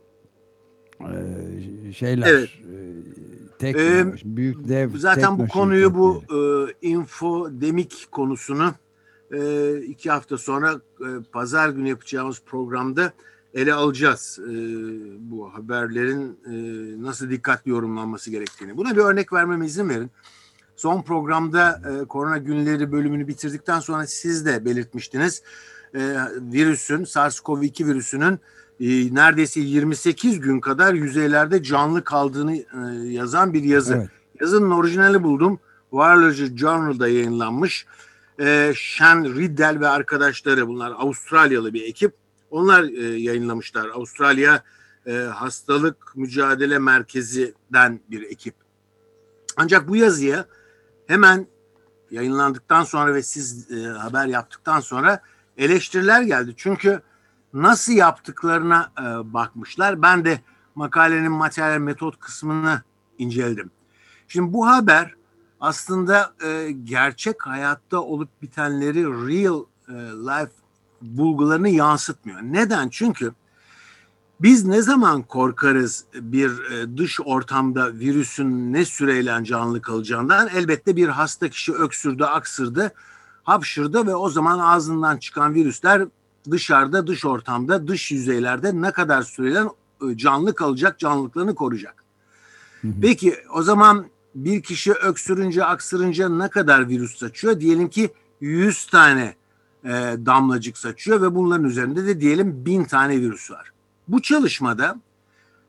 e, 1.01 1.93
şeyler. 1.93 2.27
Evet. 2.27 2.49
Tekno, 3.59 3.81
ee, 3.81 4.15
büyük 4.25 4.69
dev. 4.69 4.97
Zaten 4.97 5.39
bu 5.39 5.49
konuyu 5.49 5.95
bu 5.95 6.23
e, 6.31 6.39
infodemik 6.89 8.09
konusunu 8.11 8.75
e, 9.33 9.75
iki 9.77 10.11
hafta 10.11 10.39
sonra 10.39 10.81
e, 11.01 11.09
pazar 11.33 11.69
günü 11.69 11.89
yapacağımız 11.89 12.43
programda 12.47 13.13
ele 13.55 13.75
alacağız 13.75 14.39
e, 14.43 14.53
bu 15.31 15.55
haberlerin 15.55 16.39
e, 16.47 16.53
nasıl 17.03 17.31
dikkatli 17.31 17.71
yorumlanması 17.71 18.31
gerektiğini. 18.31 18.77
Buna 18.77 18.97
bir 18.97 19.01
örnek 19.01 19.33
vermeme 19.33 19.67
izin 19.67 19.89
verin. 19.89 20.11
Son 20.77 21.03
programda 21.03 21.83
e, 21.91 22.05
korona 22.05 22.39
günleri 22.39 22.93
bölümünü 22.93 23.29
bitirdikten 23.29 23.81
sonra 23.81 24.07
siz 24.07 24.47
de 24.47 24.65
belirtmiştiniz. 24.65 25.43
E, 25.95 26.17
virüsün, 26.41 27.05
SARS-CoV-2 27.05 27.87
virüsünün 27.87 28.39
e, 28.81 29.15
neredeyse 29.15 29.61
28 29.61 30.41
gün 30.41 30.61
kadar 30.61 30.95
yüzeylerde 30.95 31.63
canlı 31.63 32.05
kaldığını 32.05 32.57
e, 32.57 32.67
yazan 33.09 33.53
bir 33.53 33.63
yazı. 33.63 33.95
Evet. 33.95 34.11
Yazının 34.41 34.71
orijinali 34.71 35.23
buldum. 35.23 35.59
Virology 35.93 36.57
Journal'da 36.57 37.09
yayınlanmış. 37.09 37.87
E, 38.41 38.73
Shen 38.77 39.37
Riddell 39.37 39.81
ve 39.81 39.89
arkadaşları 39.89 40.69
bunlar 40.69 40.91
Avustralyalı 40.91 41.75
bir 41.75 41.83
ekip 41.83 42.15
onlar 42.51 42.85
e, 42.85 43.19
yayınlamışlar. 43.19 43.89
Avustralya 43.89 44.63
e, 45.07 45.13
Hastalık 45.13 46.17
Mücadele 46.17 46.79
Merkezi'den 46.79 48.01
bir 48.11 48.23
ekip. 48.23 48.55
Ancak 49.57 49.89
bu 49.89 49.97
yazıya 49.97 50.47
hemen 51.07 51.47
yayınlandıktan 52.11 52.85
sonra 52.85 53.15
ve 53.15 53.23
siz 53.23 53.71
e, 53.71 53.87
haber 53.87 54.27
yaptıktan 54.27 54.81
sonra 54.81 55.21
eleştiriler 55.57 56.23
geldi. 56.23 56.55
Çünkü 56.57 57.01
nasıl 57.53 57.93
yaptıklarına 57.93 58.93
e, 58.99 59.33
bakmışlar. 59.33 60.03
Ben 60.03 60.25
de 60.25 60.41
makalenin 60.75 61.33
materyal 61.33 61.79
metot 61.79 62.21
kısmını 62.21 62.83
inceledim. 63.19 63.71
Şimdi 64.29 64.53
bu 64.53 64.67
haber 64.67 65.15
aslında 65.61 66.35
e, 66.45 66.71
gerçek 66.85 67.47
hayatta 67.47 68.01
olup 68.01 68.43
bitenleri 68.43 69.05
real 69.05 69.65
e, 69.89 69.93
life 69.95 70.53
bulgularını 71.03 71.69
yansıtmıyor. 71.69 72.41
Neden? 72.43 72.89
Çünkü 72.89 73.33
biz 74.41 74.65
ne 74.65 74.83
zaman 74.83 75.23
korkarız 75.23 76.05
bir 76.15 76.71
e, 76.71 76.97
dış 76.97 77.21
ortamda 77.21 77.95
virüsün 77.95 78.73
ne 78.73 78.85
süreyle 78.85 79.45
canlı 79.45 79.83
kalacağından? 79.83 80.49
Elbette 80.49 80.97
bir 80.97 81.09
hasta 81.09 81.49
kişi 81.49 81.73
öksürdü, 81.73 82.25
aksırdı, 82.25 82.93
hapşırdı 83.43 84.07
ve 84.07 84.15
o 84.15 84.29
zaman 84.31 84.59
ağzından 84.59 85.17
çıkan 85.17 85.55
virüsler 85.55 86.07
dışarıda, 86.51 87.07
dış 87.07 87.25
ortamda, 87.25 87.89
dış 87.89 88.13
yüzeylerde 88.13 88.83
ne 88.83 88.93
kadar 88.93 89.23
süreyle 89.23 89.61
e, 90.11 90.17
canlı 90.17 90.55
kalacak, 90.55 90.99
canlılıklarını 90.99 91.55
koruyacak. 91.55 92.05
Peki 93.01 93.37
o 93.55 93.63
zaman 93.63 94.07
bir 94.35 94.63
kişi 94.63 94.93
öksürünce, 94.93 95.65
aksırınca 95.65 96.29
ne 96.29 96.49
kadar 96.49 96.89
virüs 96.89 97.19
saçıyor? 97.19 97.61
Diyelim 97.61 97.89
ki 97.89 98.11
100 98.41 98.87
tane 98.87 99.35
e, 99.85 99.91
damlacık 100.27 100.79
saçıyor 100.79 101.23
ve 101.23 101.35
bunların 101.35 101.65
üzerinde 101.65 102.07
de 102.07 102.21
diyelim 102.21 102.67
bin 102.67 102.85
tane 102.85 103.21
virüs 103.21 103.51
var. 103.51 103.71
Bu 104.09 104.23
çalışmada 104.23 105.01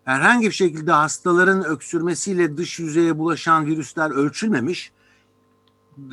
herhangi 0.03 0.47
bir 0.47 0.51
şekilde 0.51 0.91
hastaların 0.91 1.63
öksürmesiyle 1.63 2.57
dış 2.57 2.79
yüzeye 2.79 3.17
bulaşan 3.17 3.65
virüsler 3.65 4.09
ölçülmemiş. 4.09 4.91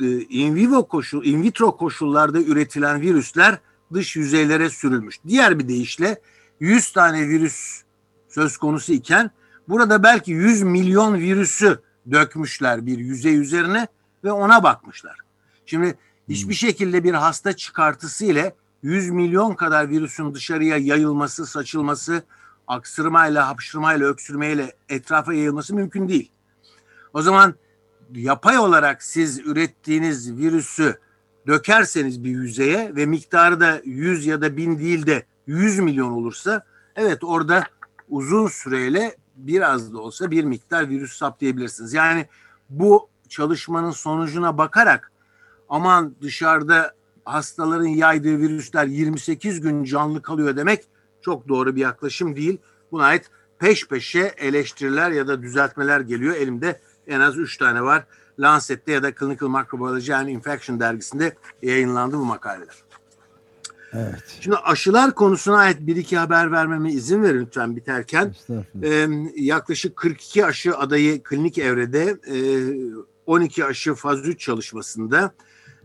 E, 0.01 0.19
in 0.19 0.55
vivo 0.55 0.87
koşul, 0.87 1.25
in 1.25 1.43
vitro 1.43 1.77
koşullarda 1.77 2.41
üretilen 2.41 3.01
virüsler 3.01 3.59
dış 3.95 4.15
yüzeylere 4.15 4.69
sürülmüş. 4.69 5.19
Diğer 5.27 5.59
bir 5.59 5.67
deyişle 5.67 6.21
100 6.59 6.91
tane 6.91 7.27
virüs 7.27 7.81
söz 8.29 8.57
konusu 8.57 8.93
iken 8.93 9.31
burada 9.69 10.03
belki 10.03 10.31
100 10.31 10.63
milyon 10.63 11.15
virüsü 11.19 11.79
dökmüşler 12.11 12.85
bir 12.85 12.97
yüzey 12.97 13.37
üzerine 13.37 13.87
ve 14.23 14.31
ona 14.31 14.63
bakmışlar. 14.63 15.17
Şimdi 15.65 15.97
hiçbir 16.29 16.53
şekilde 16.53 17.03
bir 17.03 17.13
hasta 17.13 17.53
çıkartısı 17.53 18.25
ile 18.25 18.55
100 18.83 19.09
milyon 19.09 19.55
kadar 19.55 19.89
virüsün 19.89 20.33
dışarıya 20.33 20.77
yayılması, 20.77 21.45
saçılması, 21.45 22.23
aksırmayla, 22.67 23.47
hapşırmayla, 23.47 24.07
öksürmeyle 24.07 24.75
etrafa 24.89 25.33
yayılması 25.33 25.75
mümkün 25.75 26.07
değil. 26.07 26.31
O 27.13 27.21
zaman 27.21 27.55
yapay 28.13 28.57
olarak 28.57 29.03
siz 29.03 29.39
ürettiğiniz 29.39 30.37
virüsü 30.37 30.99
dökerseniz 31.47 32.23
bir 32.23 32.29
yüzeye 32.29 32.95
ve 32.95 33.05
miktarı 33.05 33.59
da 33.59 33.81
100 33.85 34.25
ya 34.25 34.41
da 34.41 34.57
1000 34.57 34.79
değil 34.79 35.05
de 35.05 35.25
100 35.47 35.79
milyon 35.79 36.11
olursa 36.11 36.65
evet 36.95 37.23
orada 37.23 37.63
uzun 38.09 38.47
süreyle 38.47 39.15
biraz 39.35 39.93
da 39.93 39.99
olsa 39.99 40.31
bir 40.31 40.43
miktar 40.43 40.89
virüs 40.89 41.17
saptayabilirsiniz. 41.17 41.93
Yani 41.93 42.27
bu 42.69 43.09
çalışmanın 43.29 43.91
sonucuna 43.91 44.57
bakarak 44.57 45.11
aman 45.69 46.15
dışarıda 46.21 46.93
hastaların 47.25 47.85
yaydığı 47.85 48.37
virüsler 48.37 48.85
28 48.85 49.61
gün 49.61 49.83
canlı 49.83 50.21
kalıyor 50.21 50.55
demek 50.55 50.83
çok 51.21 51.47
doğru 51.47 51.75
bir 51.75 51.81
yaklaşım 51.81 52.35
değil. 52.35 52.57
Buna 52.91 53.05
ait 53.05 53.31
peş 53.59 53.87
peşe 53.87 54.33
eleştiriler 54.37 55.11
ya 55.11 55.27
da 55.27 55.41
düzeltmeler 55.41 55.99
geliyor. 55.99 56.35
Elimde 56.35 56.81
en 57.07 57.19
az 57.19 57.37
3 57.37 57.57
tane 57.57 57.83
var. 57.83 58.05
Lancet'te 58.39 58.91
ya 58.91 59.03
da 59.03 59.15
Clinical 59.15 59.49
Microbiology 59.49 60.13
and 60.13 60.27
Infection 60.27 60.79
dergisinde 60.79 61.35
yayınlandı 61.61 62.17
bu 62.17 62.25
makaleler. 62.25 62.75
Evet. 63.93 64.37
Şimdi 64.39 64.55
aşılar 64.55 65.15
konusuna 65.15 65.57
ait 65.57 65.77
bir 65.79 65.95
iki 65.95 66.17
haber 66.17 66.51
vermeme 66.51 66.91
izin 66.91 67.23
verin 67.23 67.45
lütfen 67.45 67.75
biterken. 67.75 68.35
Ee, 68.83 69.07
yaklaşık 69.35 69.95
42 69.95 70.45
aşı 70.45 70.77
adayı 70.77 71.23
klinik 71.23 71.57
evrede, 71.57 72.17
e, 72.27 72.37
12 73.25 73.65
aşı 73.65 73.93
faz 73.93 74.27
3 74.27 74.39
çalışmasında 74.39 75.33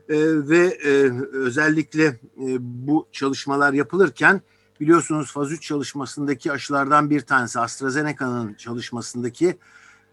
e, 0.09 0.17
ve 0.49 0.79
e, 0.85 1.11
özellikle 1.33 2.05
e, 2.05 2.19
bu 2.61 3.09
çalışmalar 3.13 3.73
yapılırken 3.73 4.43
biliyorsunuz 4.81 5.33
faz 5.33 5.53
3 5.53 5.63
çalışmasındaki 5.63 6.53
aşılardan 6.53 7.11
bir 7.11 7.21
tanesi 7.21 7.61
AstraZeneca'nın 7.61 8.55
çalışmasındaki 8.55 9.59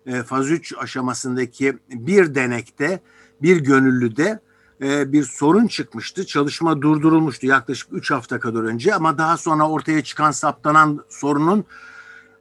e, 0.07 0.23
faz 0.23 0.51
3 0.51 0.73
aşamasındaki 0.77 1.77
bir 1.89 2.35
denekte 2.35 2.99
bir 3.41 3.57
gönüllüde 3.57 4.39
e, 4.81 5.11
bir 5.11 5.23
sorun 5.23 5.67
çıkmıştı. 5.67 6.25
Çalışma 6.25 6.81
durdurulmuştu 6.81 7.47
yaklaşık 7.47 7.87
3 7.91 8.11
hafta 8.11 8.39
kadar 8.39 8.63
önce 8.63 8.95
ama 8.95 9.17
daha 9.17 9.37
sonra 9.37 9.69
ortaya 9.69 10.03
çıkan 10.03 10.31
saptanan 10.31 11.05
sorunun 11.09 11.65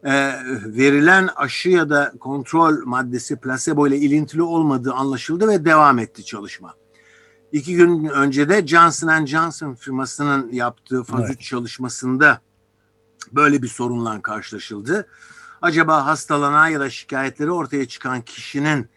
e, 0.05 0.13
verilen 0.67 1.29
aşı 1.37 1.69
ya 1.69 1.91
da 1.91 2.13
kontrol 2.21 2.85
maddesi 2.85 3.37
plasebo 3.37 3.87
ile 3.87 3.97
ilintili 3.97 4.43
olmadığı 4.43 4.93
anlaşıldı 4.93 5.49
ve 5.49 5.65
devam 5.65 5.99
etti 5.99 6.25
çalışma. 6.25 6.75
İki 7.53 7.77
gün 7.77 8.05
önce 8.05 8.49
de 8.49 8.67
Johnson 8.67 9.27
Johnson 9.27 9.75
firmasının 9.75 10.53
yaptığı 10.53 11.03
faz 11.03 11.25
evet. 11.27 11.41
çalışmasında 11.41 12.41
böyle 13.33 13.63
bir 13.63 13.69
sorunla 13.69 14.23
karşılaşıldı. 14.23 15.07
Acaba 15.63 16.07
hastalanan 16.07 16.69
ya 16.69 16.81
da 16.81 16.91
şikayetleri 16.91 17.51
ortaya 17.51 17.89
çıkan 17.89 18.21
kişinin 18.21 18.89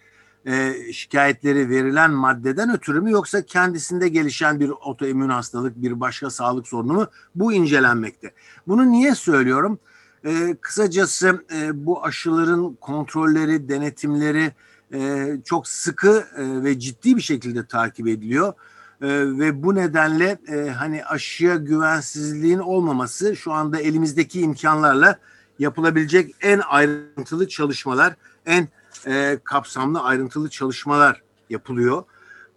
e, 0.45 0.73
şikayetleri 0.93 1.69
verilen 1.69 2.11
maddeden 2.11 2.73
ötürü 2.75 3.01
mü 3.01 3.11
yoksa 3.11 3.45
kendisinde 3.45 4.09
gelişen 4.09 4.59
bir 4.59 4.69
otoimmün 4.69 5.29
hastalık, 5.29 5.81
bir 5.81 5.99
başka 5.99 6.29
sağlık 6.29 6.67
sorunu 6.67 6.93
mu? 6.93 7.07
Bu 7.35 7.53
incelenmekte. 7.53 8.33
Bunu 8.67 8.91
niye 8.91 9.15
söylüyorum? 9.15 9.79
E, 10.25 10.55
kısacası 10.61 11.45
e, 11.53 11.85
bu 11.85 12.05
aşıların 12.05 12.77
kontrolleri, 12.81 13.69
denetimleri 13.69 14.51
e, 14.93 15.27
çok 15.45 15.67
sıkı 15.67 16.27
e, 16.37 16.63
ve 16.63 16.79
ciddi 16.79 17.15
bir 17.15 17.21
şekilde 17.21 17.65
takip 17.65 18.07
ediliyor. 18.07 18.53
E, 19.01 19.07
ve 19.39 19.63
bu 19.63 19.75
nedenle 19.75 20.37
e, 20.47 20.69
hani 20.69 21.05
aşıya 21.05 21.55
güvensizliğin 21.55 22.59
olmaması 22.59 23.35
şu 23.35 23.51
anda 23.53 23.79
elimizdeki 23.79 24.41
imkanlarla 24.41 25.19
yapılabilecek 25.59 26.35
en 26.41 26.59
ayrıntılı 26.69 27.47
çalışmalar, 27.47 28.15
en 28.45 28.67
e, 29.07 29.39
kapsamlı 29.43 30.01
ayrıntılı 30.01 30.49
çalışmalar 30.49 31.21
yapılıyor. 31.49 32.03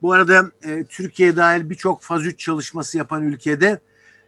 Bu 0.02 0.12
arada 0.12 0.50
e, 0.62 0.84
Türkiye 0.84 1.36
dahil 1.36 1.70
birçok 1.70 2.02
faz 2.02 2.26
3 2.26 2.38
çalışması 2.38 2.98
yapan 2.98 3.22
ülkede 3.22 3.80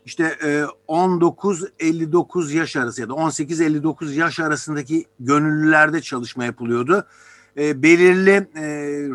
işte 0.04 0.36
e, 0.42 0.64
19-59 0.88 2.52
yaş 2.52 2.76
arası 2.76 3.00
ya 3.00 3.08
da 3.08 3.12
18-59 3.12 4.12
yaş 4.12 4.40
arasındaki 4.40 5.06
gönüllülerde 5.20 6.00
çalışma 6.00 6.44
yapılıyordu. 6.44 7.06
E, 7.56 7.82
belirli 7.82 8.30
e, 8.56 8.66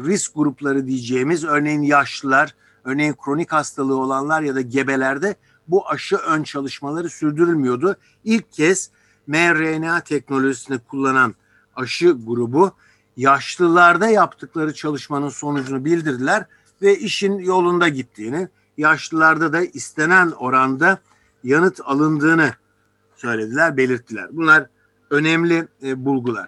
risk 0.07 0.35
grupları 0.35 0.87
diyeceğimiz 0.87 1.43
örneğin 1.43 1.81
yaşlılar, 1.81 2.55
örneğin 2.83 3.15
kronik 3.25 3.51
hastalığı 3.51 3.97
olanlar 3.97 4.41
ya 4.41 4.55
da 4.55 4.61
gebelerde 4.61 5.35
bu 5.67 5.89
aşı 5.89 6.15
ön 6.15 6.43
çalışmaları 6.43 7.09
sürdürülmüyordu. 7.09 7.95
İlk 8.23 8.51
kez 8.51 8.89
mRNA 9.29 10.01
teknolojisini 10.01 10.79
kullanan 10.79 11.35
aşı 11.75 12.17
grubu 12.25 12.71
yaşlılarda 13.17 14.07
yaptıkları 14.09 14.73
çalışmanın 14.73 15.29
sonucunu 15.29 15.85
bildirdiler 15.85 16.45
ve 16.81 16.97
işin 16.97 17.39
yolunda 17.39 17.87
gittiğini, 17.87 18.47
yaşlılarda 18.77 19.53
da 19.53 19.61
istenen 19.61 20.31
oranda 20.31 20.99
yanıt 21.43 21.79
alındığını 21.83 22.53
söylediler, 23.15 23.77
belirttiler. 23.77 24.27
Bunlar 24.31 24.69
önemli 25.09 25.67
e, 25.83 26.05
bulgular. 26.05 26.47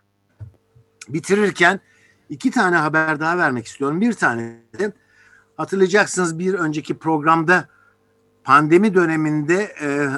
Bitirirken 1.10 1.80
iki 2.30 2.52
tane 2.52 2.76
haber 2.76 3.20
daha 3.20 3.38
vermek 3.38 3.66
istiyorum. 3.66 4.02
Bir 4.02 4.14
tane 4.14 4.60
de 4.80 4.94
hatırlayacaksınız 5.58 6.40
bir 6.40 6.54
önceki 6.54 6.98
programda 6.98 7.68
pandemi 8.52 8.94
döneminde 8.94 9.74
e, 9.82 9.88
e, 9.88 10.10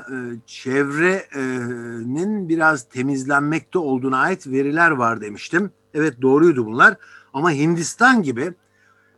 çevrenin 0.46 2.50
biraz 2.50 2.89
temizlenmekte 2.89 3.80
olduğuna 3.80 4.17
ait 4.17 4.48
veriler 4.48 4.91
var 4.91 5.22
demiştim. 5.22 5.72
Evet 5.93 6.22
doğruydu 6.22 6.65
bunlar 6.65 6.98
ama 7.34 7.52
Hindistan 7.52 8.24
gibi 8.24 8.54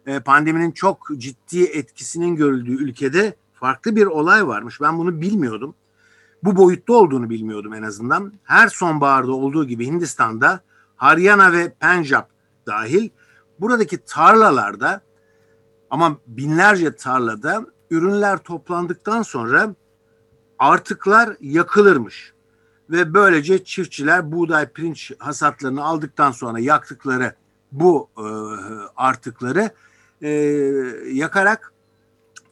e, 0.05 0.19
pandeminin 0.19 0.71
çok 0.71 1.07
ciddi 1.17 1.63
etkisinin 1.63 2.35
görüldüğü 2.35 2.83
ülkede 2.83 3.35
farklı 3.53 3.95
bir 3.95 4.05
olay 4.05 4.47
varmış. 4.47 4.81
Ben 4.81 4.97
bunu 4.97 5.21
bilmiyordum. 5.21 5.75
Bu 6.43 6.57
boyutta 6.57 6.93
olduğunu 6.93 7.29
bilmiyordum 7.29 7.73
en 7.73 7.83
azından. 7.83 8.33
Her 8.43 8.67
sonbaharda 8.67 9.31
olduğu 9.31 9.67
gibi 9.67 9.85
Hindistan'da 9.85 10.59
Haryana 10.95 11.51
ve 11.51 11.73
Punjab 11.81 12.25
dahil 12.67 13.09
buradaki 13.59 13.97
tarlalarda 13.97 15.01
ama 15.89 16.17
binlerce 16.27 16.95
tarlada 16.95 17.65
ürünler 17.95 18.37
toplandıktan 18.37 19.21
sonra 19.21 19.75
artıklar 20.59 21.37
yakılırmış. 21.41 22.33
Ve 22.89 23.13
böylece 23.13 23.63
çiftçiler 23.63 24.31
buğday 24.31 24.69
pirinç 24.69 25.11
hasatlarını 25.19 25.83
aldıktan 25.83 26.31
sonra 26.31 26.59
yaktıkları 26.59 27.35
bu 27.71 28.09
e, 28.17 28.25
artıkları 28.95 29.69
e, 30.21 30.29
yakarak 31.11 31.73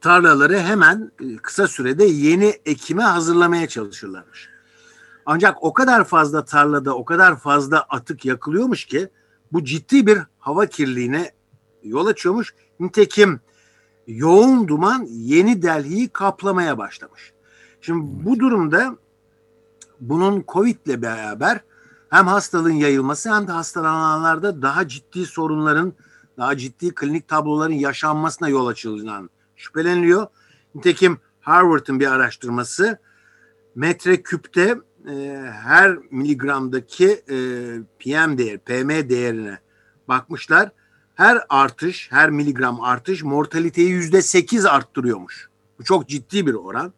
tarlaları 0.01 0.59
hemen 0.59 1.11
e, 1.21 1.37
kısa 1.37 1.67
sürede 1.67 2.05
yeni 2.05 2.53
ekime 2.65 3.03
hazırlamaya 3.03 3.67
çalışırlarmış. 3.67 4.49
Ancak 5.25 5.63
o 5.63 5.73
kadar 5.73 6.03
fazla 6.03 6.45
tarlada 6.45 6.95
o 6.95 7.05
kadar 7.05 7.39
fazla 7.39 7.79
atık 7.79 8.25
yakılıyormuş 8.25 8.85
ki 8.85 9.09
bu 9.51 9.63
ciddi 9.63 10.07
bir 10.07 10.19
hava 10.39 10.65
kirliliğine 10.65 11.31
yol 11.83 12.05
açıyormuş. 12.05 12.53
Nitekim 12.79 13.39
yoğun 14.07 14.67
duman 14.67 15.07
Yeni 15.09 15.61
Delhi'yi 15.61 16.09
kaplamaya 16.09 16.77
başlamış. 16.77 17.33
Şimdi 17.81 18.25
bu 18.25 18.39
durumda 18.39 18.97
bunun 19.99 20.43
Covid 20.47 20.85
ile 20.85 21.01
beraber 21.01 21.59
hem 22.09 22.27
hastalığın 22.27 22.71
yayılması 22.71 23.35
hem 23.35 23.47
de 23.47 23.51
hastalananlarda 23.51 24.61
daha 24.61 24.87
ciddi 24.87 25.25
sorunların, 25.25 25.93
daha 26.37 26.57
ciddi 26.57 26.95
klinik 26.95 27.27
tabloların 27.27 27.73
yaşanmasına 27.73 28.49
yol 28.49 28.67
açıldığından 28.67 29.29
şüpheleniliyor. 29.55 30.27
Nitekim 30.75 31.17
Harvard'ın 31.41 31.99
bir 31.99 32.11
araştırması 32.11 32.97
metreküpte 33.75 34.77
e, 35.09 35.43
her 35.63 35.97
miligramdaki 36.11 37.07
e, 37.09 37.37
PM 37.99 38.37
değer, 38.37 38.57
PM 38.57 39.09
değerine 39.09 39.59
bakmışlar 40.07 40.71
her 41.15 41.45
artış, 41.49 42.11
her 42.11 42.29
miligram 42.29 42.81
artış 42.81 43.23
mortaliteyi 43.23 43.89
yüzde 43.89 44.21
sekiz 44.21 44.65
arttırıyormuş. 44.65 45.49
Bu 45.79 45.83
çok 45.83 46.07
ciddi 46.09 46.47
bir 46.47 46.53
oran. 46.53 46.93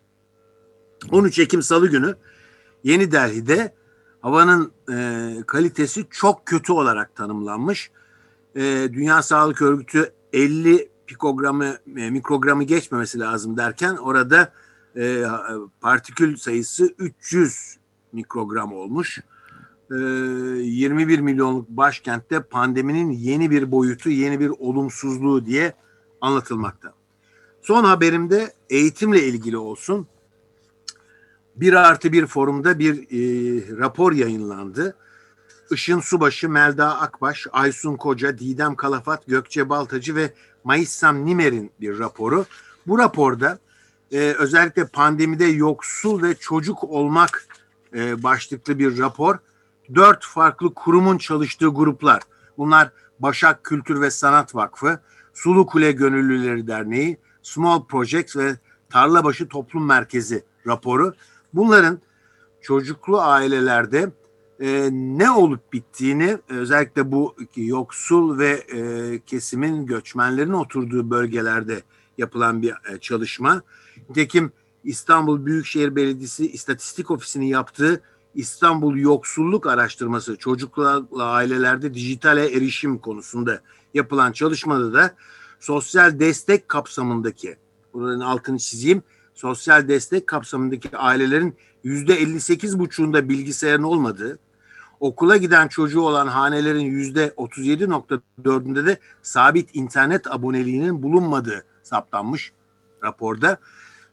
13 1.12 1.40
Ekim 1.40 1.62
Salı 1.62 1.88
günü 1.88 2.16
Yeni 2.84 3.12
Delhi'de 3.12 3.76
havanın 4.22 4.72
e, 4.92 5.34
kalitesi 5.48 6.06
çok 6.10 6.46
kötü 6.46 6.74
olarak 6.74 7.16
tanımlanmış. 7.16 7.92
E, 8.56 8.62
Dünya 8.94 9.24
Sağlık 9.24 9.62
Örgütü 9.62 10.14
50 10.34 10.90
pikogramı, 11.08 11.78
e, 11.98 12.10
mikrogramı 12.10 12.64
geçmemesi 12.64 13.20
lazım 13.20 13.58
derken 13.58 13.96
orada 13.96 14.54
e, 14.96 15.24
partikül 15.82 16.38
sayısı 16.38 16.96
300 16.98 17.78
mikrogram 18.12 18.74
olmuş. 18.74 19.20
21 19.90 21.18
ee, 21.18 21.22
milyonluk 21.22 21.70
başkentte 21.70 22.40
pandeminin 22.40 23.12
yeni 23.12 23.52
bir 23.52 23.72
boyutu, 23.72 24.10
yeni 24.10 24.40
bir 24.40 24.50
olumsuzluğu 24.50 25.46
diye 25.46 25.74
anlatılmakta. 26.22 26.94
Son 27.62 27.84
haberimde 27.84 28.54
eğitimle 28.70 29.24
ilgili 29.24 29.58
olsun. 29.58 30.08
Bir 31.56 31.74
artı 31.74 32.12
bir 32.12 32.28
forumda 32.28 32.80
bir 32.80 32.96
e, 32.98 33.78
rapor 33.78 34.12
yayınlandı. 34.12 34.96
Işın 35.72 36.00
Subaşı, 36.00 36.50
Melda 36.50 37.00
Akbaş, 37.00 37.48
Aysun 37.52 37.96
Koca, 37.96 38.38
Didem 38.38 38.76
Kalafat, 38.76 39.28
Gökçe 39.28 39.70
Baltacı 39.70 40.16
ve 40.16 40.34
Mayissam 40.64 41.26
Nimer'in 41.26 41.72
bir 41.82 42.00
raporu. 42.00 42.46
Bu 42.88 42.98
raporda 42.98 43.60
e, 44.12 44.20
özellikle 44.20 44.86
pandemide 44.88 45.46
yoksul 45.46 46.24
ve 46.24 46.36
çocuk 46.36 46.84
olmak 46.84 47.48
e, 47.94 48.24
başlıklı 48.24 48.80
bir 48.80 48.98
rapor 48.98 49.38
dört 49.96 50.26
farklı 50.26 50.74
kurumun 50.74 51.18
çalıştığı 51.18 51.68
gruplar. 51.68 52.22
Bunlar 52.58 52.92
Başak 53.20 53.64
Kültür 53.64 54.02
ve 54.02 54.12
Sanat 54.12 54.56
Vakfı, 54.56 55.00
Sulu 55.34 55.66
Kule 55.66 55.92
Gönüllüleri 55.92 56.68
Derneği, 56.68 57.18
Small 57.42 57.86
Projects 57.86 58.38
ve 58.38 58.58
Tarlabaşı 58.90 59.48
Toplum 59.48 59.86
Merkezi 59.86 60.44
raporu. 60.68 61.14
Bunların 61.54 62.00
çocuklu 62.62 63.22
ailelerde 63.22 64.12
e, 64.60 64.90
ne 64.92 65.32
olup 65.32 65.74
bittiğini 65.74 66.38
özellikle 66.50 67.12
bu 67.12 67.36
yoksul 67.56 68.40
ve 68.40 68.52
e, 68.52 69.20
kesimin 69.20 69.86
göçmenlerin 69.86 70.54
oturduğu 70.54 71.10
bölgelerde 71.10 71.82
yapılan 72.18 72.62
bir 72.62 72.74
e, 72.94 72.98
çalışma. 73.00 73.62
Nitekim 74.10 74.52
İstanbul 74.84 75.46
Büyükşehir 75.46 75.96
Belediyesi 75.96 76.52
İstatistik 76.52 77.12
Ofisi'nin 77.12 77.46
yaptığı 77.46 78.02
İstanbul 78.36 78.98
Yoksulluk 78.98 79.68
Araştırması 79.68 80.36
çocuklarla 80.36 81.24
ailelerde 81.24 81.94
dijitale 81.94 82.58
erişim 82.58 82.98
konusunda 82.98 83.62
yapılan 83.94 84.32
çalışmada 84.32 84.94
da 84.94 85.16
sosyal 85.60 86.20
destek 86.20 86.70
kapsamındaki 86.70 87.58
buranın 87.94 88.20
altını 88.20 88.60
çizeyim 88.60 89.04
sosyal 89.34 89.88
destek 89.88 90.28
kapsamındaki 90.28 90.98
ailelerin 90.98 91.56
yüzde 91.84 92.14
58 92.14 92.80
buçuğunda 92.80 93.30
bilgisayarın 93.30 93.84
olmadığı, 93.84 94.40
okula 95.00 95.38
giden 95.38 95.68
çocuğu 95.68 96.02
olan 96.02 96.28
hanelerin 96.28 96.86
yüzde 96.86 97.28
37.4'ünde 97.28 98.86
de 98.86 99.00
sabit 99.22 99.70
internet 99.74 100.32
aboneliğinin 100.32 101.04
bulunmadığı 101.04 101.66
saptanmış 101.84 102.52
raporda. 103.04 103.58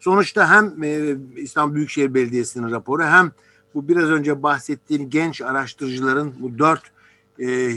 Sonuçta 0.00 0.50
hem 0.50 0.82
e, 0.82 1.16
İstanbul 1.36 1.74
Büyükşehir 1.74 2.14
Belediyesi'nin 2.14 2.70
raporu 2.70 3.04
hem 3.04 3.32
bu 3.74 3.88
biraz 3.88 4.10
önce 4.10 4.42
bahsettiğim 4.42 5.10
genç 5.10 5.40
araştırıcıların 5.40 6.34
bu 6.40 6.58
dört 6.58 6.82
e, 7.38 7.70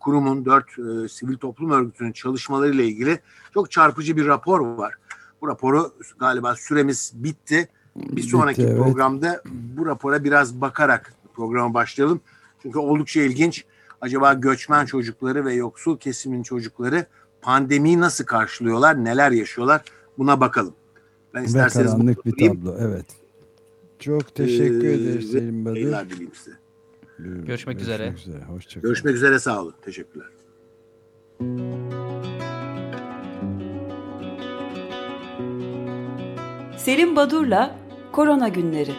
kurumun, 0.00 0.44
dört 0.44 0.78
e, 0.78 1.08
sivil 1.08 1.36
toplum 1.36 1.70
örgütünün 1.70 2.12
çalışmalarıyla 2.12 2.84
ilgili 2.84 3.20
çok 3.54 3.70
çarpıcı 3.70 4.16
bir 4.16 4.26
rapor 4.26 4.60
var. 4.60 4.94
Bu 5.40 5.48
raporu 5.48 5.92
galiba 6.18 6.54
süremiz 6.54 7.12
bitti. 7.14 7.68
Bir 7.96 8.22
sonraki 8.22 8.62
Bitti, 8.62 8.72
evet. 8.72 8.82
programda 8.82 9.42
bu 9.44 9.86
rapora 9.86 10.24
biraz 10.24 10.60
bakarak 10.60 11.14
programa 11.34 11.74
başlayalım. 11.74 12.20
Çünkü 12.62 12.78
oldukça 12.78 13.20
ilginç. 13.20 13.64
Acaba 14.00 14.32
göçmen 14.32 14.86
çocukları 14.86 15.44
ve 15.44 15.54
yoksul 15.54 15.98
kesimin 15.98 16.42
çocukları 16.42 17.06
pandemiyi 17.42 18.00
nasıl 18.00 18.24
karşılıyorlar, 18.24 19.04
neler 19.04 19.30
yaşıyorlar 19.30 19.82
buna 20.18 20.40
bakalım. 20.40 20.74
Ben 21.34 21.42
Ve 21.42 21.46
isterseniz 21.46 21.92
bunu 21.92 21.98
karanlık 21.98 22.26
bir 22.26 22.48
tablo. 22.48 22.76
Evet. 22.78 23.06
Çok 23.98 24.34
teşekkür 24.34 24.84
Ee, 24.88 24.92
ederiz 24.94 25.30
Selim 25.30 25.64
Badır. 25.64 25.76
yayınlar 25.76 26.10
dileyim 26.10 26.34
size. 26.34 26.56
Görüşmek 27.18 27.80
üzere. 27.80 28.04
Görüşmek 28.06 28.26
üzere. 28.28 28.44
Hoşça 28.44 28.80
kalın. 28.80 28.82
Görüşmek 28.82 29.14
üzere 29.14 29.38
sağ 29.38 29.62
olun. 29.62 29.74
Teşekkürler. 29.82 30.26
Selim 36.76 37.16
Badur'la 37.16 37.74
Korona 38.12 38.48
Günleri. 38.48 38.92